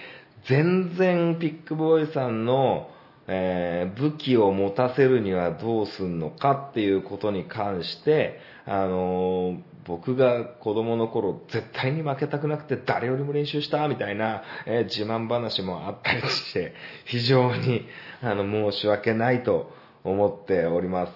[0.50, 2.89] 全然ピックボーイさんの、
[3.28, 16.74] えー武器を持たせるにはどうすんのかっていうことに関して、あのー僕が子供の頃絶対に負けたくなくて誰よりも練習したみたいな、えー自慢話もあったりして、
[17.06, 17.86] 非常に
[18.22, 19.72] あの申し訳ないと
[20.04, 21.14] 思っております。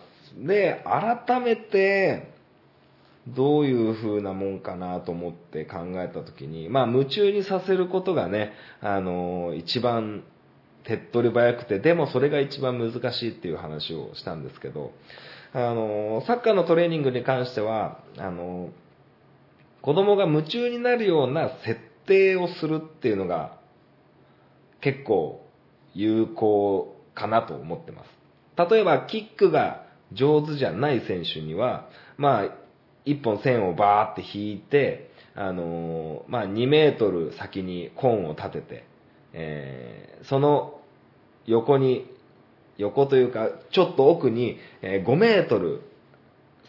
[0.48, 2.32] で、改めて、
[3.28, 10.24] どういう風なもんかなと思って考えたときに、まあ夢中にさせることがね、あの、一番
[10.86, 14.92] 手っ取り早くて、でもそれが一番難しいっていう話をしたんですけど、
[15.54, 18.70] あの、サッカーのトレーニングに関しては、あの、
[19.82, 23.58] 子供が夢中になるような設定をするっていうのが
[24.80, 25.46] 結構
[25.94, 28.70] 有効かなと思ってます。
[28.70, 32.50] 例えば、キックが上手じゃない選手には、まあ、
[33.06, 38.91] 一本線をバーって引いて、あのまあ、2メートル先にコーンを立てて、
[39.34, 40.80] えーその
[41.48, 42.06] 横に、
[42.78, 45.82] 横というか、ちょっと奥に、えー5メートル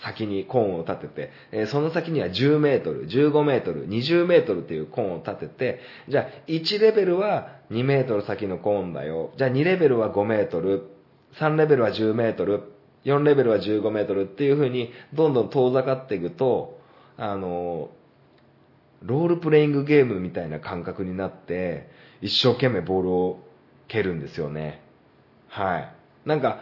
[0.02, 9.32] 先にコーンを立てて、えーその先には10メートル、15メートル、20メートルっていうコーンを立てて、じゃあ1レベルは2メートル先のコーンだよ。
[9.36, 10.88] じゃあ2レベルは5メートル、
[11.38, 12.62] 3レベルは10メートル、
[13.04, 16.78] 4レベルは15メートルっていう風にどんどん遠ざかっていくと、
[17.16, 17.90] あの、
[19.02, 21.90] ロールプレイングゲームみたいな感覚になって、
[22.22, 23.40] 一生懸命ボールを
[23.88, 24.82] 蹴るんですよね。
[25.48, 25.94] はい。
[26.24, 26.60] なんか、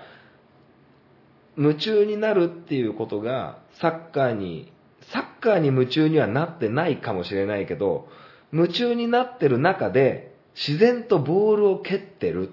[1.57, 4.73] 夢中になるっていうことが、サッカーに、
[5.13, 8.09] サッカーに夢中にはなってないかもしれないけど、
[8.53, 12.51] 夢中になってる中で、自然とボールを蹴ってる。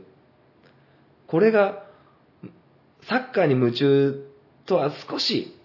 [1.28, 1.86] これが、
[3.04, 4.30] サッカーに夢中
[4.66, 5.58] とは少し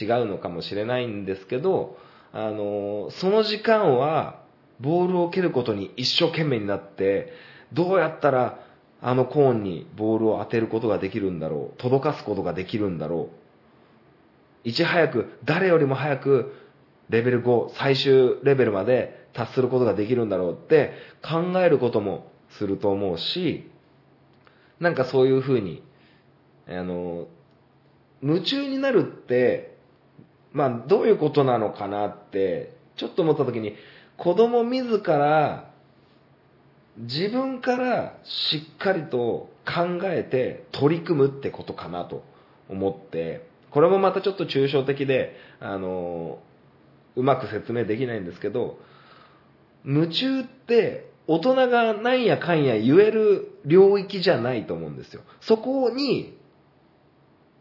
[0.00, 1.98] 違うのかもしれないんですけど、
[2.32, 4.45] あの、その時間は、
[4.80, 7.32] ボールを蹴ることに一生懸命になって、
[7.72, 8.60] どうやったら
[9.00, 13.30] あのコーンにボールを当てることができるんだろう、届かすことができるんだろ
[14.64, 14.68] う。
[14.68, 16.54] いち早く、誰よりも早く、
[17.08, 23.70] レベル5、最終レベルまで達することができるんだろうって考えることもすると思うし、
[24.80, 25.82] なんかそういうふうに、
[26.68, 27.28] あの、
[28.22, 29.76] 夢中になるって、
[30.52, 33.76] まあどういうことなのかなって、ちょっと思った時に、
[34.16, 35.70] 子供自ら
[36.96, 42.24] 自分からしっかりと考えて取り組むってことかなと
[42.68, 46.38] 思って、これもまたちょっと抽象的で、あの、
[47.16, 48.78] うまく説明できないんですけど、
[49.84, 55.22] 夢中って大人がなんやかんや言える領域じゃないと思うんですよ。
[55.40, 56.36] そこに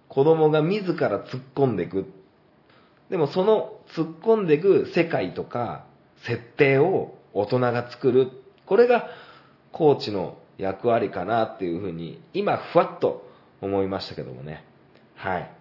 [0.08, 2.06] 子供が自ら突っ込んでいく。
[3.10, 5.86] でもその突っ込んでいく世界とか
[6.26, 8.32] 設定を大人が作る。
[8.66, 9.08] これが
[9.72, 13.30] コーチの役割かなっていうふうに今ふわっと
[13.62, 14.64] 思いましたけどもね。
[15.16, 15.52] はい。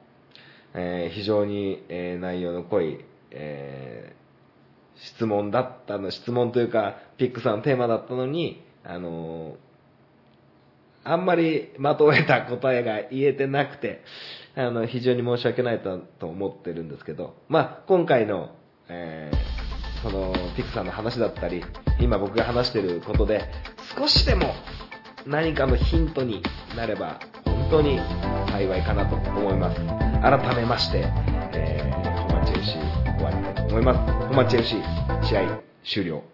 [0.75, 4.25] えー非常に、えー内容の濃い、えー
[4.97, 9.57] 質問だったの、質問というか、ピックさんのテーマだったのに、あの
[11.03, 14.03] あんまりまとえた答えが言えてなくて、
[14.55, 18.55] あの、非常に申し訳ないとと思ってるんですけど、まあ、今回の、
[18.89, 19.54] えー
[20.05, 21.65] その、ピクさんの話だったり、
[21.99, 23.49] 今僕が話してることで、
[23.99, 24.55] 少しでも
[25.27, 26.43] 何かのヒントに
[26.77, 27.99] なれば、本当に
[28.53, 29.81] 幸いかなと思います。
[30.21, 31.07] 改めまして、
[31.55, 32.73] えー、本町 FC
[33.17, 34.29] 終わりたいと思います。
[34.29, 34.77] 小町 FC
[35.23, 36.34] 試合終了。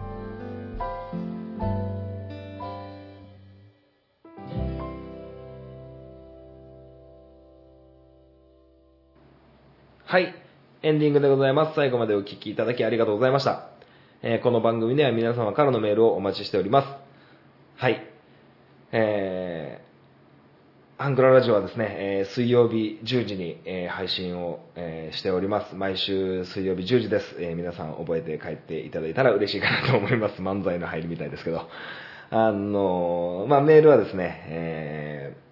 [10.83, 11.75] エンディングでございます。
[11.75, 13.69] 最後までお聞きいただきありがとうございました。
[14.23, 16.87] えーこの番組では皆様からのメールをお待ちしております。
[17.75, 18.01] はい。
[18.91, 25.75] えー、アングララジオはですね、えー水曜日10時に、え配信を、えしております。
[25.75, 27.35] 毎週水曜日10時です。
[27.39, 30.41] え皆さん覚えて帰っていただいたら嬉しいかなと思います。
[30.41, 31.69] 漫才の入りみたいですけど。
[32.31, 35.51] あのーまあ、メールはですね、えー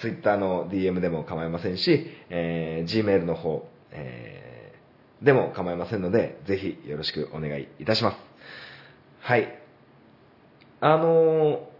[0.00, 8.16] ツイッターの DM でも構いませんし、えー Gmail の方、えーでも構いませんので、ぜひよろしくお願いいたします。
[9.20, 9.58] はい。
[10.80, 11.74] あのー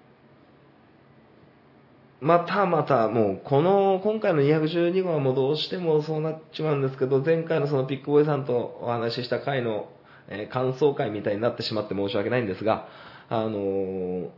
[2.20, 9.90] またまたもうこの今回の212号はもうどうしてもそうなっちまうんですけど前回のそのピックボーイさんとお話しした回の、
[10.28, 12.88] え感想会みたいになってしまって申し訳ないんですが
[13.28, 14.28] あのー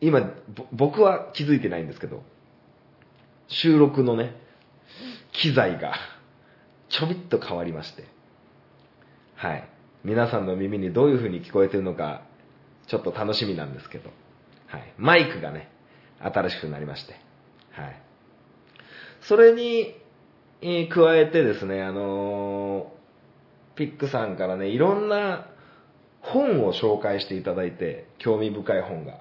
[0.00, 0.30] 今
[0.72, 2.22] 僕は気づいてないんですけど
[3.48, 4.36] 収録のね
[5.32, 5.94] 機材が
[6.88, 8.04] ちょびっと変わりまして。
[9.34, 9.68] はい。
[10.04, 12.22] 皆さんの耳にどういう風に聞こえてるのか
[12.86, 14.10] ちょっと楽しみなんですけど、
[14.68, 15.68] はい、マイクがね
[16.20, 17.14] 新しくなりまして、
[17.72, 18.02] はい。
[19.28, 19.94] それに、
[20.62, 25.48] えー加えてですね、あのーピックさんからね、いろんな
[26.20, 29.20] 本を紹介していただいて、興味深い本が。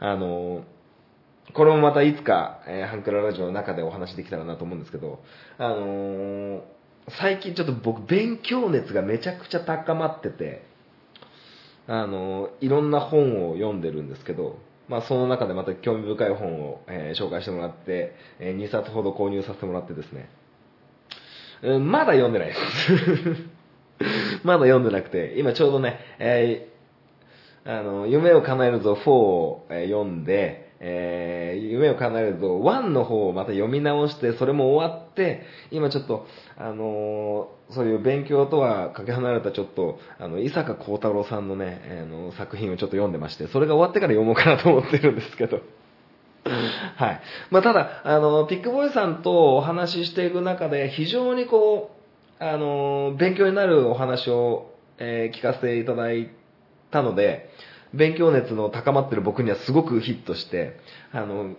[0.00, 0.62] あのー
[1.54, 5.20] これもまたいつか、えーハンクララジオの中でお話できたらなと思うんですけど、
[5.58, 6.60] あのー
[7.10, 10.62] 最近ちょっと僕勉強熱がめちゃくちゃ高まってて、
[11.86, 20.28] あの、いろんな本を読んでるんですけど、まあその中でまた興味深い本を、えー紹介してもらって、え2冊ほど購入させてもらってですね、
[21.62, 22.60] うんまだ読んでないです。
[24.44, 26.78] まだ読んでなくて、今ちょうどね、えー
[27.64, 36.26] あの、夢を叶えるぞ4を、読んで、えー夢を叶えるぞ1の方をまた読み直して、それも終わって、今ちょっと、
[36.56, 45.60] あのーそういう勉強とはかけ離れたちょっと、あの、伊坂幸太郎さんのね、あの、作品をちょっと読んでまして、それが終わってから読もうかなと思ってるんですけど。
[46.96, 47.20] はい。
[47.50, 51.90] まあ、ただ、あの、ピックボーイさんとお話ししていく中で、非常にこ
[52.40, 56.30] う、あの、勉強になるお話を、えー聞かせていただい
[56.90, 57.50] たので、
[57.94, 60.78] 勉強熱の高まってる僕にはすごくヒットして、
[61.12, 61.54] あの、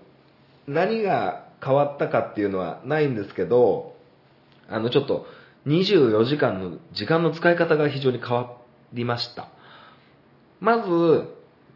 [0.67, 3.95] 何が変わったかっていうのはないんですけど、
[4.67, 5.25] あの、ちょっと、
[5.65, 8.57] 24時間の時間の使い方が非常に変わ
[8.93, 9.49] りました。
[10.59, 11.36] まず、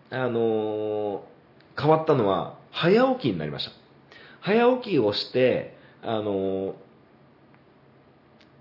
[0.09, 1.23] あの
[1.79, 3.71] 変わったのは、早起きになりました。
[4.41, 6.75] 早起きをして、あの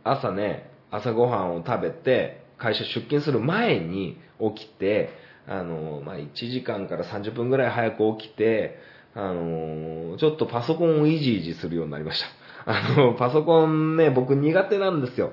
[0.05, 5.11] 朝ね、朝ごはんを食べて、会社出勤する前に起きて、
[5.47, 8.79] あのまあ、1時間から30分ぐらい早く起きて、
[9.15, 12.27] あのちょっとパソコンをいじいじするようになりました。
[12.65, 15.33] あの、パソコンね、僕苦手なんですよ。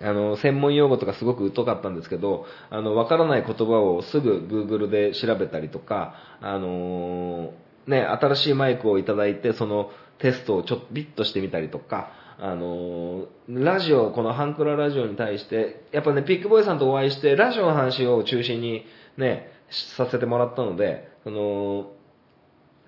[0.00, 7.52] あの、専門用語とかすごく疎かったんですけど、あの、わからない言葉をすぐ Google で調べたりとか、あの
[7.86, 18.84] ね、新しいマイクをいただいて、そのテストをちょっとビッとしてみたりとか、あのラジオ、このハンクララジオに対して、やっぱね、ピックボーイさんとお会いして、ラジオの話を中心に
[19.16, 19.50] ね、
[19.96, 21.92] させてもらったので、その、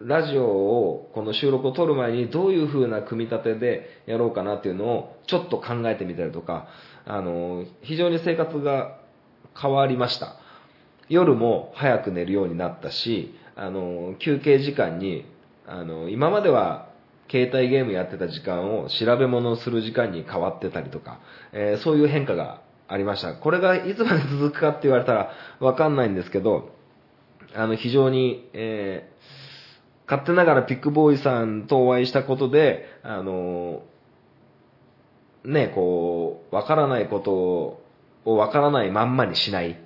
[0.00, 6.66] ラジオを、この収録を撮る前にどういう風な組み立てでやろうかなっていうのをちょっと考えてみたりとか、
[7.06, 8.98] あの、非常に生活が
[9.60, 10.36] 変わりました。
[11.08, 15.26] 夜も早く寝るようになったし、あの、休憩時間に、
[15.66, 16.88] あの、今までは
[17.30, 21.20] 携帯ゲームやってた時間を調べ物をする時間に変わってたりとか、
[21.52, 23.35] えーそういう変化がありました。
[23.35, 25.30] これがいつまで続くかって言われたら
[25.61, 26.70] わかんないんですけど、
[27.55, 29.14] あの、非常に、えー
[30.07, 33.82] 勝手ながらピックボーイさんとお会いしたことで、あの、
[35.45, 37.32] ね、こう、わからないこと
[38.24, 39.78] をわからないまんまにしない。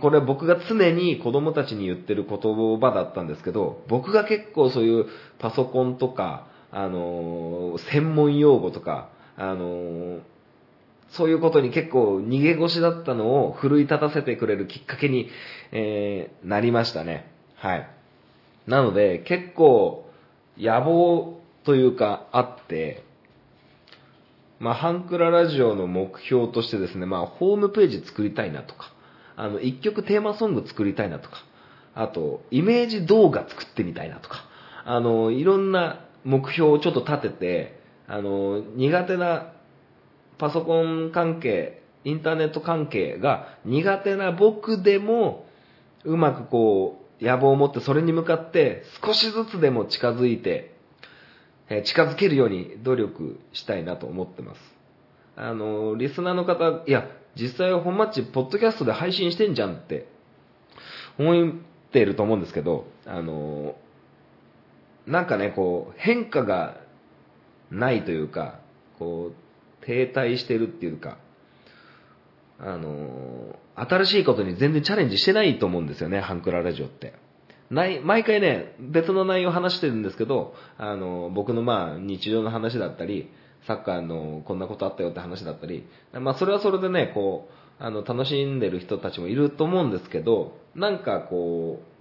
[0.00, 2.38] これ僕が常に子供たちに言ってる言
[2.80, 5.06] 葉だったんですけど、僕が結構そういう
[5.38, 10.20] パソコンとか、あのー専門用語とか、あの
[11.12, 15.28] そういうことに結構逃げ腰だったのを奮い立たせてくれるきっかけに、
[15.72, 17.30] えーなりましたね。
[17.56, 17.88] はい。
[18.66, 20.10] なので、結構、
[20.58, 23.04] 野望というか、あって、
[24.58, 28.92] まあ、ハンクララジオの目標としてですね、まあ、ホームページ作りたいなとか、
[29.36, 31.36] あの、一曲テーマソング作りたいなとか、
[31.94, 34.44] あと、イメージ動画作ってみたいなとか、
[34.84, 39.52] あの、いろんな目標をちょっと立てて、あの、苦手な
[40.42, 45.46] パソコン関係、インターネット関係が苦手な僕でも、
[46.02, 50.74] うまくこう、野望を持ってそれに向かって少しずつでも近づいて、
[51.68, 54.60] え近づけるように努力したいなと思ってます。
[55.36, 60.08] あの、リスナーの方、いや、実際は本マッチ、ポッドキャストで配信してんじゃんって
[61.20, 61.52] 思っ
[61.92, 63.76] ていると思うんですけど、あの、
[65.06, 66.78] なんかね、こう、変化が
[67.70, 68.58] ないというか、
[68.98, 69.41] こう、
[69.84, 71.18] 停滞してるっていうか、
[72.58, 77.14] あの、新しいことに全然チャレンジしてないと思うんですよね、ハンクララジオって。
[77.70, 83.30] ない、毎回ね、別の内容を話してるんですけど、あの、僕のまあ、日常の話だったり、
[83.66, 91.92] サッカーのこんなことあったよって話だったり、まあ、それはそれでね、こう、あの、楽しんでる人たちもいると思うんですけど、なんかこう、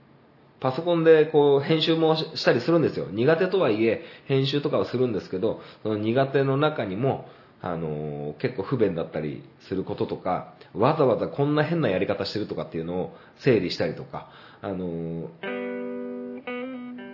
[0.60, 3.08] パソコンでこう編集もしたりするんですよ。
[3.12, 7.26] 苦手とはいえ編集とかはするんですけど、その苦手の中にも、
[7.64, 14.30] あの結構不便だったりすることとか、わざわざこんな変なやり方してるとかっていうのを整理したりとか、
[14.62, 15.72] あのー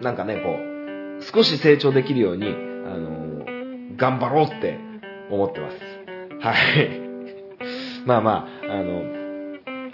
[0.02, 2.50] なんかね、こう、少し成長できるように、あ
[2.98, 3.46] の
[3.98, 4.78] 頑張ろうって
[5.32, 5.78] 思ってます。
[6.40, 7.02] はい。
[8.06, 9.04] まあまあ、あの、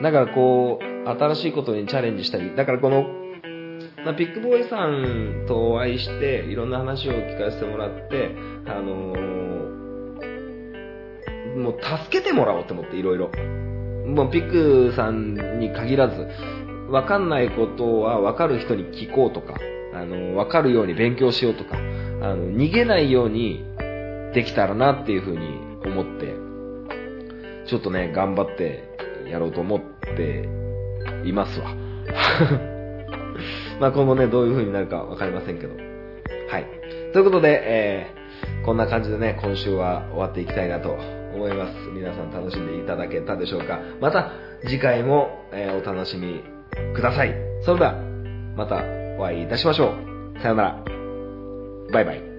[0.01, 3.07] だからこう、新しいことにチャレンジしたり、だからこの、
[4.05, 8.35] まあ、ピックボーイさんとお会いして、いろんな話を聞かせてもらって、
[8.65, 9.82] あのー
[11.55, 13.31] もう助けてもらおうと思って、いろいろ。
[14.05, 16.27] もうピックさんに限らず、
[16.89, 19.55] わかんないことはわかる人に聞こうとか、
[19.93, 21.79] あの、わかるように勉強しようとか、あ
[22.35, 23.65] の、逃げないように
[24.33, 26.33] できたらなっていうふうに思って、
[27.67, 28.83] ちょっとね、頑張って
[29.29, 29.81] やろうと思っ
[30.15, 30.49] て
[31.25, 31.73] いますわ。
[33.79, 35.75] まあ今後ね、どういう風になるかわかりませんけど。
[36.49, 36.65] はい。
[37.13, 40.97] ということで、えー、こんな感じでね、今週は終わっていきたいなと
[41.43, 41.73] 思います。
[41.93, 43.79] 皆さん楽しんでいただけたでしょうか？
[43.99, 44.31] また
[44.61, 46.41] 次回も、えお楽しみ
[46.95, 47.33] ください。
[47.65, 47.95] それでは、
[48.55, 48.77] また
[49.19, 49.93] お会いいたしましょ
[50.35, 50.39] う。
[50.41, 50.83] さよなら。
[51.91, 52.32] バイバイ。